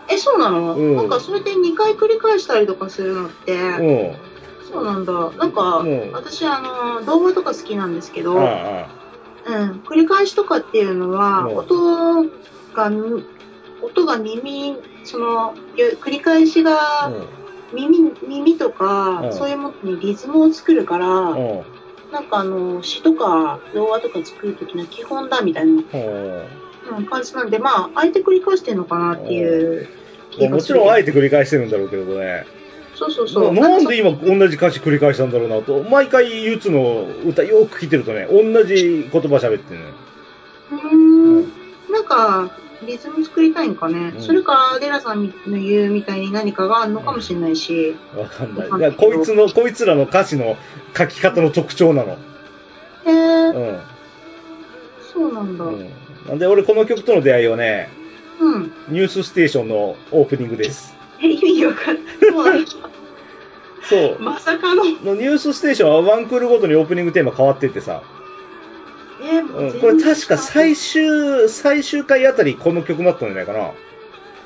[0.08, 4.16] え、そうなの、うんなんかそれで2回繰り返したりとかするのって、うん。
[4.70, 5.12] そうなんだ。
[5.12, 6.60] なんか、うん私あ
[7.00, 8.88] の、動画とか好きなんですけど、あ
[9.46, 12.24] うん、繰り返しとかっていうのは、うん音
[12.74, 12.90] が、
[13.82, 17.12] 音が耳、その、ゆ繰り返しあが
[17.72, 21.36] 耳、耳とか、うんそういうものにリズムを作るから。
[22.12, 25.82] なんかあの、詩とか動画とか作るときの基本だみたいな、
[27.10, 29.88] 感じなんで、まあ、あえて繰り返してるのかなっていう
[30.30, 30.50] 気がする。
[30.50, 32.46] もちろんあえて繰り返してるんだろうけどね。
[32.94, 33.52] そうそうそう。
[33.52, 35.82] ななんでか今同じ歌詞繰り返したんだろうなと。
[35.82, 39.86] 毎回 U2 の歌よく聴いてるとね、同じ言葉喋ってるね。
[40.70, 44.12] うーん、なんか、リズム作りたいんかね。
[44.16, 47.96] うんそれか、デラさんの言うみたいに何かがあるのかもしれないし。
[48.16, 48.92] わかんない。
[48.92, 50.56] こいつの、こいつらの歌詞の
[50.96, 52.12] 書き方の特徴なの。
[52.12, 52.16] へ
[53.06, 53.80] え、うん。
[55.12, 55.64] そうなんだ。
[55.64, 55.90] うん。
[56.28, 57.90] なんで俺この曲との出会いはね、
[58.40, 58.72] うん。
[58.88, 60.94] ニュースステーションのオープニングです。
[61.22, 62.66] え、意味わかんない。
[63.82, 64.18] そう。
[64.22, 64.84] まさかの。
[64.84, 68.02] のニュースステーションはワンクールごとにオープニングテーマ変わってってさ、
[69.30, 71.38] う、うんこれ確か最終。
[71.46, 73.70] 終、最終回あたりこの曲だったんじゃないかな。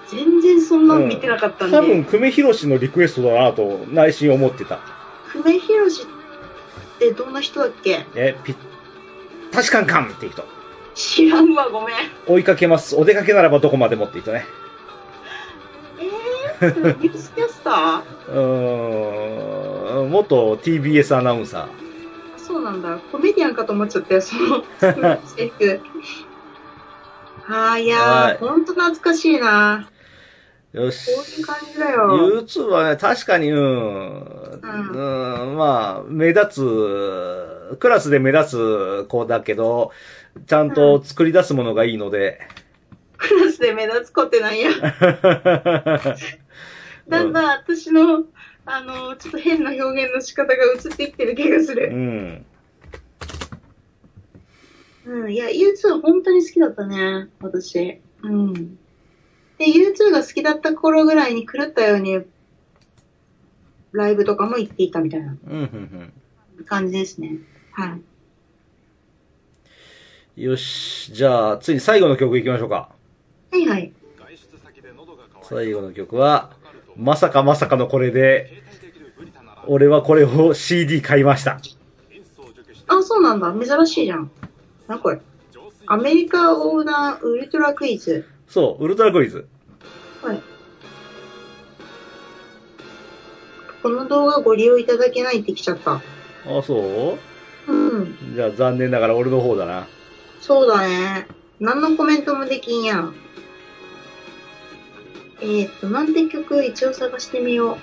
[0.09, 1.77] 全然そんなの見てなかったんで。
[1.77, 4.81] 多分、久米宏のリクエストだなと内心思ってた。
[5.33, 6.07] 久米宏っ
[6.99, 8.07] てどんな人だっけ？
[8.15, 8.55] え、ぴ、
[9.53, 10.45] 確かんかんっていう人。
[10.95, 11.97] 知らんわ、ごめん。
[12.27, 12.97] 追いかけます。
[12.97, 14.47] お出かけならばどこまでもって人ね。
[16.61, 18.03] えー、ニュースキャスター？
[18.33, 21.69] うーん、元 TBS アナウンサ
[22.49, 22.99] そうなんだ。
[23.13, 25.81] コメディアンかと思っちゃったよ、そのセリフ。
[27.47, 29.91] あーいやはいー、ほんと懐かしいな。
[30.75, 30.81] ー。
[30.81, 31.15] よし。
[31.15, 32.41] こういう感じだよ。
[32.41, 39.93] U2 はね、確かに、うん、うん、まあ、目立つ、クラスで目立つ子だけど、
[40.47, 42.41] ちゃんと作り出すものがいいので。
[43.19, 44.71] クラスで目立つ子ってなんや。
[47.09, 48.25] だんだん私の、
[48.71, 51.91] あの、ちょっと変な表現の仕方が映ってきてる気がすうる。
[51.91, 52.45] ん。
[55.07, 57.99] うん、いや、U2 本当に好きだったね、私。
[58.23, 58.53] うん。
[59.57, 62.21] で、U2 が好きだった頃ぐらいに狂ったように、
[63.93, 66.13] ライブとかも行っていたみたいなうん、
[66.59, 67.39] うん、感じですね。
[67.73, 67.91] はい。
[70.37, 70.45] うん。
[70.45, 71.15] よし。
[71.15, 72.91] じゃあ、ついに最後の曲行きましょうか。
[73.51, 73.95] はいはい。
[75.49, 76.58] 最後の曲は、
[76.99, 78.63] まさかまさかのこれで、
[79.67, 81.61] 俺はこれを CD 買いました。
[82.89, 83.55] あ、そうなんだ。
[83.55, 84.31] 珍しいじゃん。
[84.89, 85.21] な、これ。
[85.87, 88.27] アメリカ横断ウルトラクイズ。
[88.49, 89.47] そう、ウルトラクイズ。
[90.23, 90.43] はい。
[93.83, 95.93] この動画ご利用いただけないって来ちゃった。
[95.95, 96.03] あ、
[96.63, 97.17] そ
[97.69, 97.73] う？
[97.73, 98.35] うん。
[98.35, 99.87] じゃあ残念ながら俺の方だな。
[100.41, 101.29] そうだね。
[101.61, 103.15] 何のコメントもできんやん。
[105.41, 107.79] えー、っと、なんて曲一応探してみよう。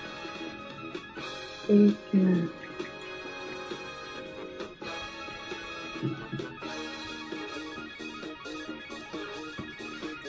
[1.70, 2.52] えー、うん。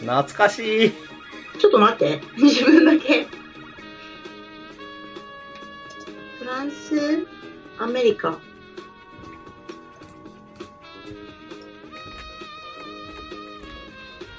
[0.01, 0.93] 懐かしい。
[1.59, 2.21] ちょっと待って。
[2.39, 3.27] 自分だけ。
[6.39, 7.27] フランス、
[7.79, 8.39] アメリカ。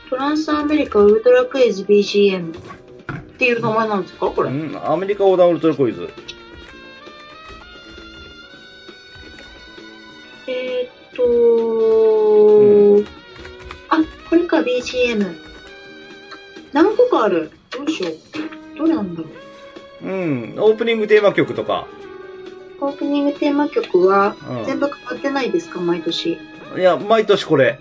[0.09, 2.76] フランス、アメリカ、ウルトラクイズ BGM
[3.37, 4.31] っていう名前なんですか？
[4.31, 4.49] これ。
[4.49, 6.09] うん、アメリカ横断ウルトラクイズ。
[10.47, 13.05] えー、っと、
[13.89, 15.35] あ、これか BGM。
[16.73, 17.51] 何個かある。
[17.69, 18.13] どうしよう。
[18.77, 19.27] どれなんだろ
[20.01, 20.07] う。
[20.07, 21.85] うん、オープニングテーマ曲とか。
[22.81, 26.39] オープニングテーマ曲はうん全部変わってないですか、毎年。
[26.75, 27.79] いや、毎年これ。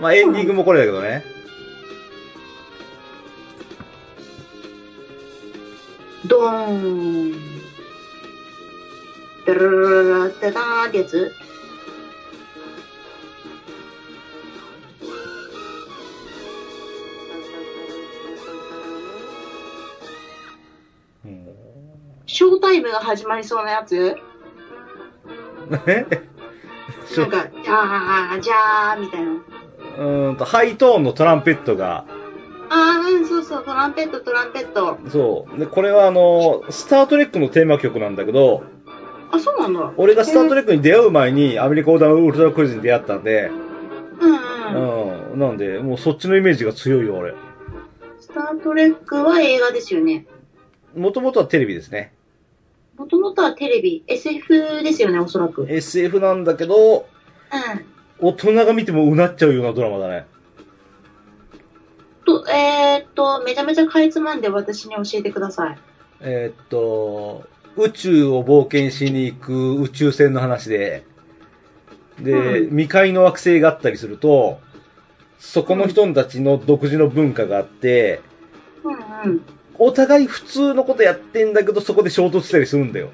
[0.00, 1.24] まあ、エンディングもこれだけどね。
[6.48, 7.62] ーン。
[9.46, 11.32] ダララララダダーってやつ
[21.24, 21.46] うん。
[22.26, 24.16] ショータイムが始まりそうなやつ
[25.86, 26.06] え
[27.16, 27.30] なん。
[27.30, 29.30] か、じゃー、じゃー、みたいな。
[29.98, 30.36] うん。
[30.36, 32.04] と、ハイトーンのトランペットが、
[32.68, 34.98] あー、うん、そうそう、トランペット、トランペット。
[35.10, 35.58] そう。
[35.58, 38.64] で、これはあの、スタートレックのテーマ曲なんだけど、
[39.30, 39.92] あ、そうなんだ。
[39.96, 43.50] 俺がスタートレックに出会う前にアメリカ横断ウルトラクイズに出会ったんで、
[44.20, 44.36] うん
[44.74, 45.32] うん。
[45.32, 45.38] うん。
[45.38, 47.34] なんで、もうそっちのイメージが強いよ、俺。
[48.20, 50.26] スタートレックは映画ですよね。
[50.96, 52.12] もともとはテレビですね。
[52.96, 55.62] もともとはテレビ、SF ですよね、おそらく。
[55.62, 55.70] うん。
[55.70, 57.06] SF なんだけど、
[58.20, 60.26] 大人が見てもうなっちゃうようなドラマだね。
[62.26, 65.78] と、えー、っと、めちゃめちゃかいつまんで私に教えてください。
[66.20, 67.46] えーっと、
[67.76, 71.04] 宇宙を冒険しに行く宇宙船の話で、
[72.20, 74.60] で、う未開の惑星があったりすると、
[75.38, 78.20] そこの人たちの独自の文化があって、
[78.82, 79.40] うんうん。
[79.78, 83.10] お互い普通のことやってんだけど、そこで衝突したりするんだよ。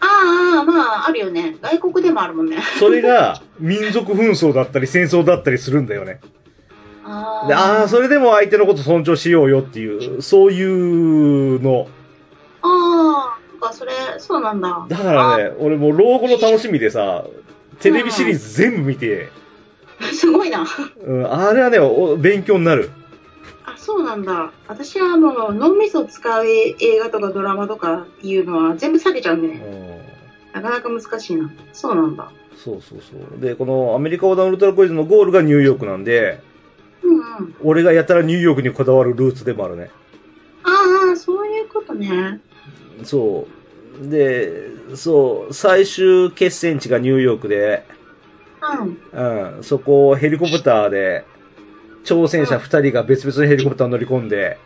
[0.00, 1.56] ああ、まあ、あるよね。
[1.60, 2.56] 外国でもあるもんね。
[2.78, 6.20] それが、民族紛争だったり戦争だったりするんだよね。
[7.04, 11.88] あでああ、それでも相手のこと尊重しようよっていう、そういうの。
[12.62, 14.86] ああ、なんかそれ、そうなんだ。
[14.88, 17.24] だからね、俺もう老後の楽しみでさ、
[17.80, 19.30] テレビシリーズ全部見て、
[20.00, 20.04] あ。
[20.14, 20.64] すごいな。
[21.04, 22.90] うん、あれはね、お勉強になる。
[23.64, 24.50] あ、そうなんだ。
[24.68, 30.02] 私はもう脳みそを使う映画とかドラマとかっていうのは全部避けちゃうんでうね。
[30.54, 31.50] ん、なかなか難しいな。
[31.72, 32.30] そうなんだ。
[32.56, 33.40] そうそうそう。
[33.40, 36.40] で、このアメリカ横断ウルトラクイズのゴールがニューヨークなんで。
[37.62, 39.90] 俺がやたらニューヨークにこだわるルーツでもあるね。
[40.64, 42.40] ああ、そういうことね。
[43.04, 43.46] そ
[44.00, 44.08] う。
[44.08, 47.84] で、そう、最終決戦地がニューヨークで、
[49.12, 49.56] うん。
[49.56, 51.24] うん、そこをヘリコプターで、
[52.04, 54.58] 挑戦者二人が別々のヘリコプターに乗り込んで、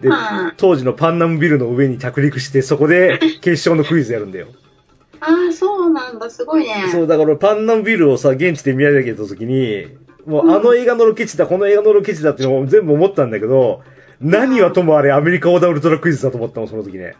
[0.00, 4.48] でうん、当時のパンナムビルの上に着陸して、そこで決勝のクイズやるんだよ。
[5.20, 6.30] ああ、そうなんだ。
[6.30, 6.88] すごいね。
[6.90, 9.88] そう、だから俺パンナムビルをさ、現地で見上げた時に、
[10.26, 13.82] もうあの映画のロケ地だ、この映画のロケ地だっていうのを全部思ったんだけど、
[14.20, 17.16] 何はともあれアメリカ横断ウルトラクイズだと思ったの、その時ね。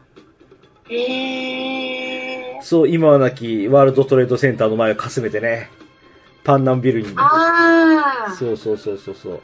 [0.88, 2.60] へえ。
[2.62, 5.70] そう、今はなきワールドトレードセンターの前をかすめてね、
[6.44, 7.08] パンナムビルに。
[7.16, 8.32] ああ。
[8.32, 9.40] そうそうそうそうそう。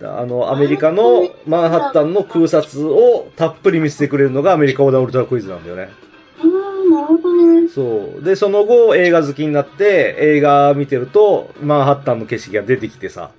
[0.00, 5.90] だあの、アメリカのマンハッタンの空撮をたっぷり見せてくれるのがアメリカ横断ウルトラクイズなんだよね。
[6.90, 7.68] うん、なるほどね。
[7.68, 8.22] そう。
[8.22, 13.30] で、その後映画好きになって映画見てるとマンハッタンの景色が出てきてさ、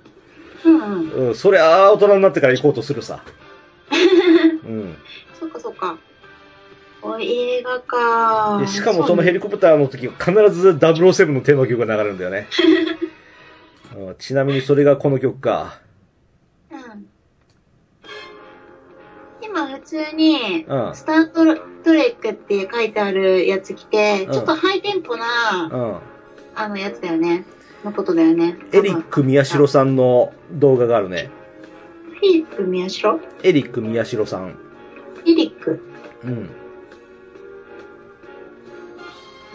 [0.64, 1.28] うんうん。
[1.28, 3.22] うん、そりゃあ大人になってから行こうとするさ。
[4.64, 4.96] うん。
[5.38, 5.96] そっかそっか。
[7.02, 8.58] お映画か。
[8.60, 12.48] でしかもそのヘリリコプターの時は必ず007のテーマ曲が流れるんだよね。
[13.96, 15.81] うんちなみにそれがこの曲か。
[19.90, 20.94] 今普通に、うん。
[20.94, 21.44] スタート
[21.84, 25.96] トレックって書いてあるやつ来て、うんちょっとハイテンポな、うん。
[26.54, 27.44] あのやつだよね。
[27.84, 28.56] のことだよね。
[28.72, 31.30] エリック宮代さんの動画があるね。
[32.20, 33.18] フィリップ宮代？
[33.42, 34.50] エリック宮代さん。
[35.16, 35.82] フィリック？
[36.24, 36.50] うん。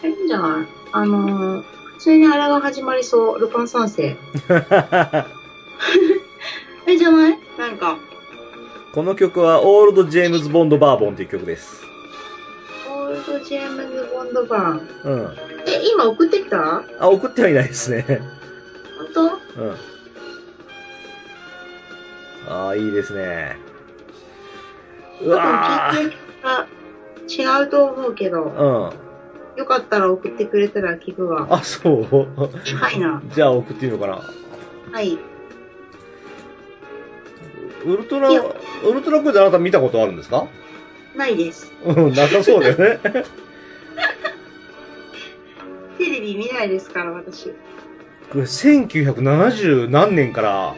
[0.04, 0.66] いいんじゃない？
[0.92, 3.38] あのー、普通にあれが始まりそう。
[3.38, 4.18] ルパン三世。
[6.86, 7.38] え、じゃない？
[7.58, 7.96] なんか、
[8.98, 11.84] この曲はオールド・ジェームズ・ボンド・バーボンという曲です。
[12.90, 14.88] オールド・ジェームズ・ボンド・バーン。
[15.04, 15.36] うん。
[15.68, 16.82] え、今送ってきた？
[16.98, 18.04] あ、送ってはいないですね。
[19.14, 19.76] 本うん。
[22.48, 23.56] ああ、いいですね。
[25.22, 26.20] う当わ多分聞いてる
[27.30, 29.58] 曲が違うと思うけど、ーうん。
[29.60, 31.46] よかったら送ってくれたら聞くわ。
[31.48, 32.02] あ、そう
[32.74, 33.22] はいな。
[33.32, 34.20] じゃあ送っていいのかな？
[34.90, 35.16] はい。
[37.88, 38.34] ウルトラ、ウ
[38.92, 40.46] ルトラクイズあなた見たことあるんですか？
[41.16, 41.72] ないです。
[41.84, 42.98] うん、なさそうだよね。
[45.98, 47.46] テレビ見ないですから、私。
[47.46, 47.54] こ
[48.36, 50.74] れ1970何年から、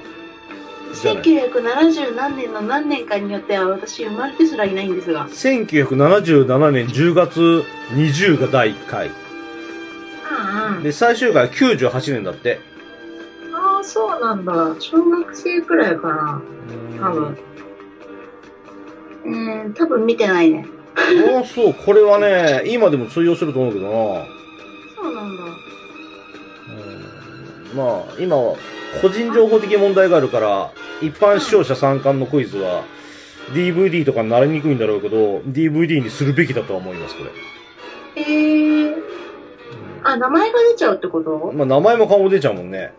[0.94, 5.26] じゃない1970何年の何年かによっては私生まれてすらいないんですが。
[5.28, 9.11] 1977年10月20が第1回。
[10.30, 12.61] ああで、最終回は98年だって。
[13.81, 14.76] ああ、そうなんだ。
[14.78, 16.43] 小学生くらいかな。
[17.01, 17.39] 多分。
[19.24, 20.66] うーん、多分見てないね。
[20.95, 21.74] ああ、そう。
[21.74, 23.93] これはね、今でも通用すると思うけどな。
[24.97, 25.43] そうなんだ。
[27.72, 28.57] うんまあ、今は、
[29.01, 32.83] 個人情報的問題があるから、一般視聴者参観のクイズは、
[33.55, 37.31] DVD とかになりにくいんだろうけど、DVD にするべきだとは思います、これ。
[38.22, 38.95] えー、
[40.03, 41.53] あ、名前が出ちゃうってこと？
[41.55, 42.93] まあ、名前も顔も出ちゃうもんね。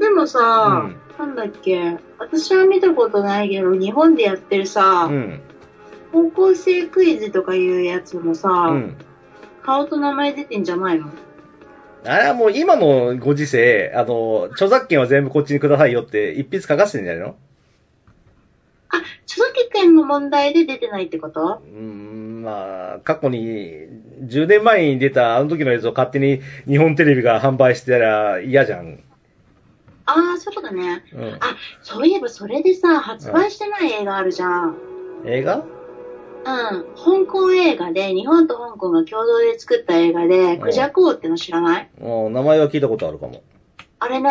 [0.00, 5.40] でもさ、うんなんだっけ、私は見たことないけど、日本でやってるさ、うん。
[6.12, 8.96] 高校生クイズとかいうやつもさ、うん。
[9.64, 11.10] 顔と名前出てんじゃないの？
[12.04, 17.34] あれはもう今のご時世、あの、著作権は全部こっちにくださいよって一筆書かせてんじゃないの？
[19.24, 21.60] 著作権の問題で出てないってこと？
[21.64, 23.40] うーん、まあ、過去に、
[24.22, 29.00] 10年前に出たあの時のやつを勝手に日本テレビが販売してたら嫌じゃん。
[30.10, 31.04] ああ、そういうことね。
[31.12, 31.34] うん。
[31.40, 34.76] あ、そういえばそれでさ、発売してない映画あるじゃん。
[35.26, 35.56] 映画？
[35.56, 35.64] うん。
[37.26, 41.90] 香港映画で、日本と香港が共同で作った映画で、んクジャク王っての知らない？
[42.00, 43.42] うん名前は聞いたことあるかも。
[43.98, 44.30] あれね、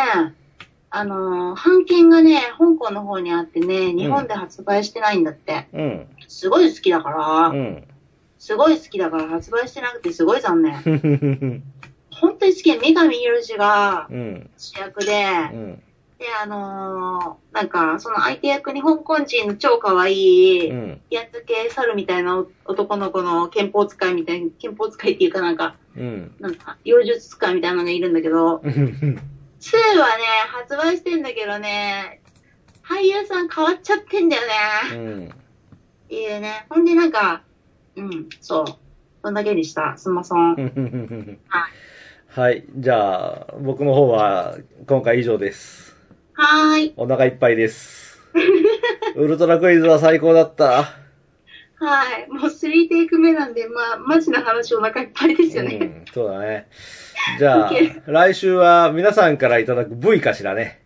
[0.89, 5.67] あのー、版権がね、香港の方にあってね、日本で発売してないんだって。
[5.73, 6.07] うん。
[6.27, 7.83] すごい好きだから、うん。
[8.39, 11.63] すごい好きだから発売してなくてすごい残念。
[12.63, 14.49] ふふふふ本当に好きで、三上博史がうん。
[14.57, 15.83] 主役で、うん。
[16.19, 21.01] で、あのー、なんか、その相手役に香港人の超可愛い、うん。
[21.09, 26.35] やっつけ猿みたいな男の子の憲法使いみたいな、憲法使いっていうかなんか、うん。
[26.39, 32.21] なんか、妖術使いみたいなのがいるんだけど、2はね、発売してんだけどね、
[32.83, 34.95] 俳優さん変わっちゃってんだよね。
[34.95, 35.29] うん。
[36.09, 36.65] いいよね。
[36.69, 37.43] ほんでなんか、
[37.95, 38.65] うん、そう。
[39.21, 39.97] そんだけにした。
[39.97, 40.55] すんません。
[40.55, 40.67] はい。
[42.75, 45.95] じゃあ、僕の方は今回以上です。
[46.33, 46.93] はーい。
[46.95, 48.21] お腹いっぱいです。
[49.17, 50.83] ウルトラクイズは最高だった。
[51.79, 52.29] はい。
[52.29, 55.77] もう3テイク目なんで、まあ、マジな話お腹いっぱいですよね。
[55.77, 56.67] うん、そうだね。
[57.39, 57.71] じゃあ
[58.05, 60.79] 来週は皆さんからいただく V かしらね。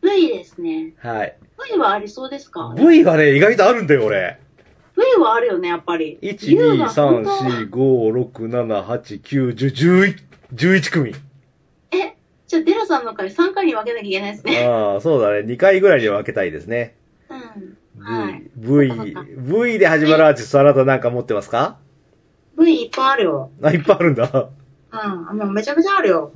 [0.00, 0.94] V ですね。
[1.00, 1.36] はい。
[1.72, 4.38] V はありそうですか？V がね、意外とあるんだよ、俺。
[4.96, 6.18] V はあるよね、やっぱり。
[6.22, 11.14] 1、U 2、が本当は3、4、5、6、7、8、9、10、11、11組。
[11.90, 12.16] え、
[12.46, 14.64] じゃあ、デラさんの回3回に分けなきゃいけないですね。
[14.64, 15.40] ああ、そうだね。
[15.40, 16.94] 2回ぐらいに分けたいですね。
[17.28, 17.76] うん。
[18.56, 19.24] V、はい。
[19.36, 21.78] V V で始まるアーティストあなたなんか持ってますか
[22.58, 23.50] ？V いっぱいあるよ。
[23.62, 24.48] あ、いっぱいあるんだ。
[24.92, 25.38] うん。
[25.38, 26.32] もうめちゃめちゃあるよ。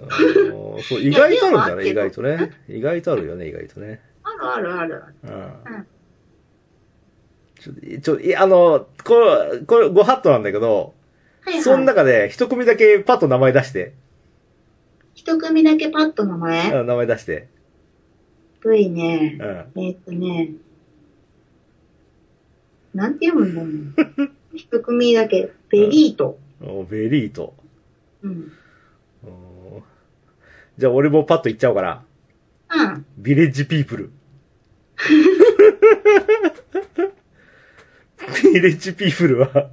[0.89, 2.51] そう、意外とあるんだね、意外とね。
[2.69, 4.01] 意外とあるよね、意外とね。
[4.25, 5.05] あるあるある。
[5.25, 5.37] うんう
[5.79, 5.87] ん。
[7.61, 10.95] ちょ、ちょ、いあの、これ、これ、ご法度なんだけど、
[11.43, 11.63] はいはい。
[11.63, 13.93] その中で一組だけパッと名前出して。
[15.15, 16.81] 一組だけパッと名前？
[16.81, 17.49] うん名前出して。
[18.65, 19.39] ?V ね。
[19.75, 19.83] うん。
[19.83, 20.53] えーっとね。
[22.95, 24.31] なんて読むんだろう。
[24.57, 25.53] 一組だけ。
[25.69, 26.39] ベリート。
[26.63, 27.55] おベリート。
[28.23, 28.53] うん。
[29.25, 29.83] お
[30.77, 32.05] じゃあ俺もパッと言っちゃおうかな。
[32.71, 33.07] うん。
[33.19, 34.11] ビレッジピープル。
[38.53, 39.71] ビレッジピープルは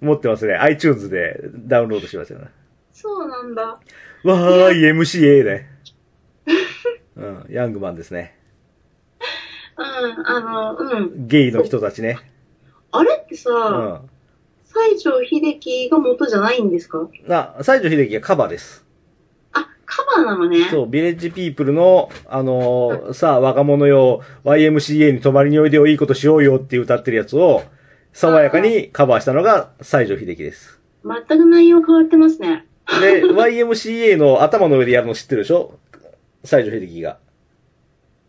[0.00, 0.54] 持ってますね。
[0.54, 2.46] iTunes でダウンロードしましたね。
[2.92, 3.62] そうなんだ。
[3.62, 5.70] わーい、MCA ね。
[7.16, 8.38] うん、ヤングマンですね。
[9.78, 10.26] うん。
[10.26, 11.26] あの、うん。
[11.26, 12.18] ゲイの人たちね。
[12.92, 14.08] あれってうさ、ん。
[14.92, 17.08] 西城秀樹が元じゃないんですか？
[17.28, 18.84] あ、西城秀樹がカバーです。
[19.52, 20.64] あ、カバーなのね。
[20.70, 27.62] そう、ビレッジピープルの、あのーさあ、若者よ、YMCA に泊まりにおいでよ、いいことしようよって歌ってるやつを、
[28.16, 30.80] 爽やかにカバーしたのが西城秀樹です。
[31.04, 32.64] 全く内容変わってますね。
[32.98, 35.78] で、YMCA の頭の上でやるの知ってるでしょ？
[36.42, 37.18] 西城秀樹が。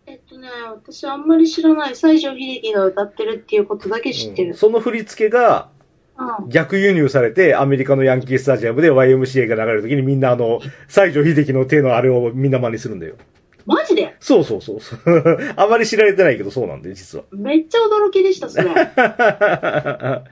[0.05, 1.95] えっとね、私あんまり知らない。
[1.95, 4.49] 西城秀樹が歌ってるっていうことだけ知ってる。
[4.49, 5.69] うんその振り付けが
[6.17, 6.49] うん。
[6.49, 10.59] 逆輸入されて、アメリカのヤンキースタジアムで YMCA が流れるときにみんなあの、
[10.89, 13.15] 西城秀樹の手のあれをみんな真似するんだよ。
[13.67, 14.15] マジで？
[14.19, 14.99] そうそうそうそう。
[15.57, 17.25] あまり知られてないけどそうなんだよ、実は。
[17.31, 18.65] めっちゃ驚きでした、それ。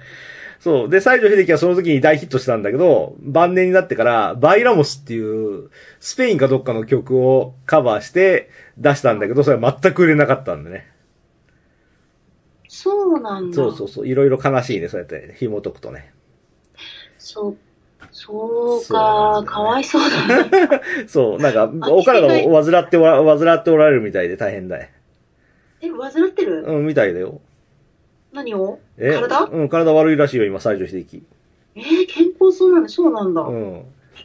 [0.62, 0.90] そう。
[0.90, 5.70] で、西城秀樹はその時に大ヒットしたんだけど、晩年になってから、バイラモスっていう、
[6.00, 10.88] スペインかどっかの曲をカバーして出したんだけど、それは全く売れなかったんでね。
[12.70, 13.56] そうなんだ。
[13.56, 14.08] そうそうそう。
[14.08, 16.14] いろいろ悲しいね、そうやって紐解くとね。
[17.18, 17.58] そう。
[18.18, 20.82] そうか、かわいそうだね。
[21.06, 21.38] そう。
[21.38, 24.88] なんか、あお体を患っておら、患っておられるみたいで大変だよ。
[25.82, 27.42] え、患ってる、うん、みたいだよ。
[28.32, 28.80] 何を？
[28.98, 29.20] え？
[29.20, 29.44] 体？
[29.52, 31.24] うん、体悪いらしいよ、今、西城秀樹。
[31.76, 33.44] えー、健康そうなんだ、そうなんだ。
[33.44, 33.84] びっうん。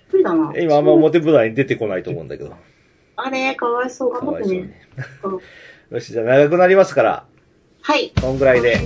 [0.08, 0.52] くりだな。
[0.56, 2.54] 今、あんま表舞台に出てこないと思うんだけど。
[3.16, 4.56] あれ、かわいそう、か頑張ってね。
[4.94, 5.36] わいそうに。
[5.36, 5.40] うん
[5.90, 7.24] よし、じゃあ長くなりますから、
[7.82, 8.12] はい。
[8.20, 8.78] こんぐらいで。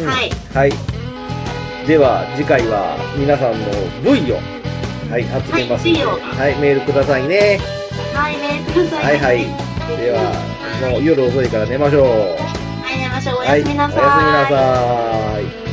[0.00, 0.30] うんはい。
[0.52, 0.72] はい。
[1.86, 3.68] では、次回は皆さんの
[4.00, 4.36] V を、
[5.10, 7.60] はい、集めますので、はいメールくださいね。
[8.14, 9.06] はい、メールくださ。
[9.06, 9.40] はいいはい。
[10.00, 12.06] では、もう夜遅いから寝ましょう。
[12.06, 13.36] はい、寝まましょう。
[13.36, 13.48] おはい。
[13.50, 14.00] おやすみやすみなさい。
[14.00, 15.63] なさい。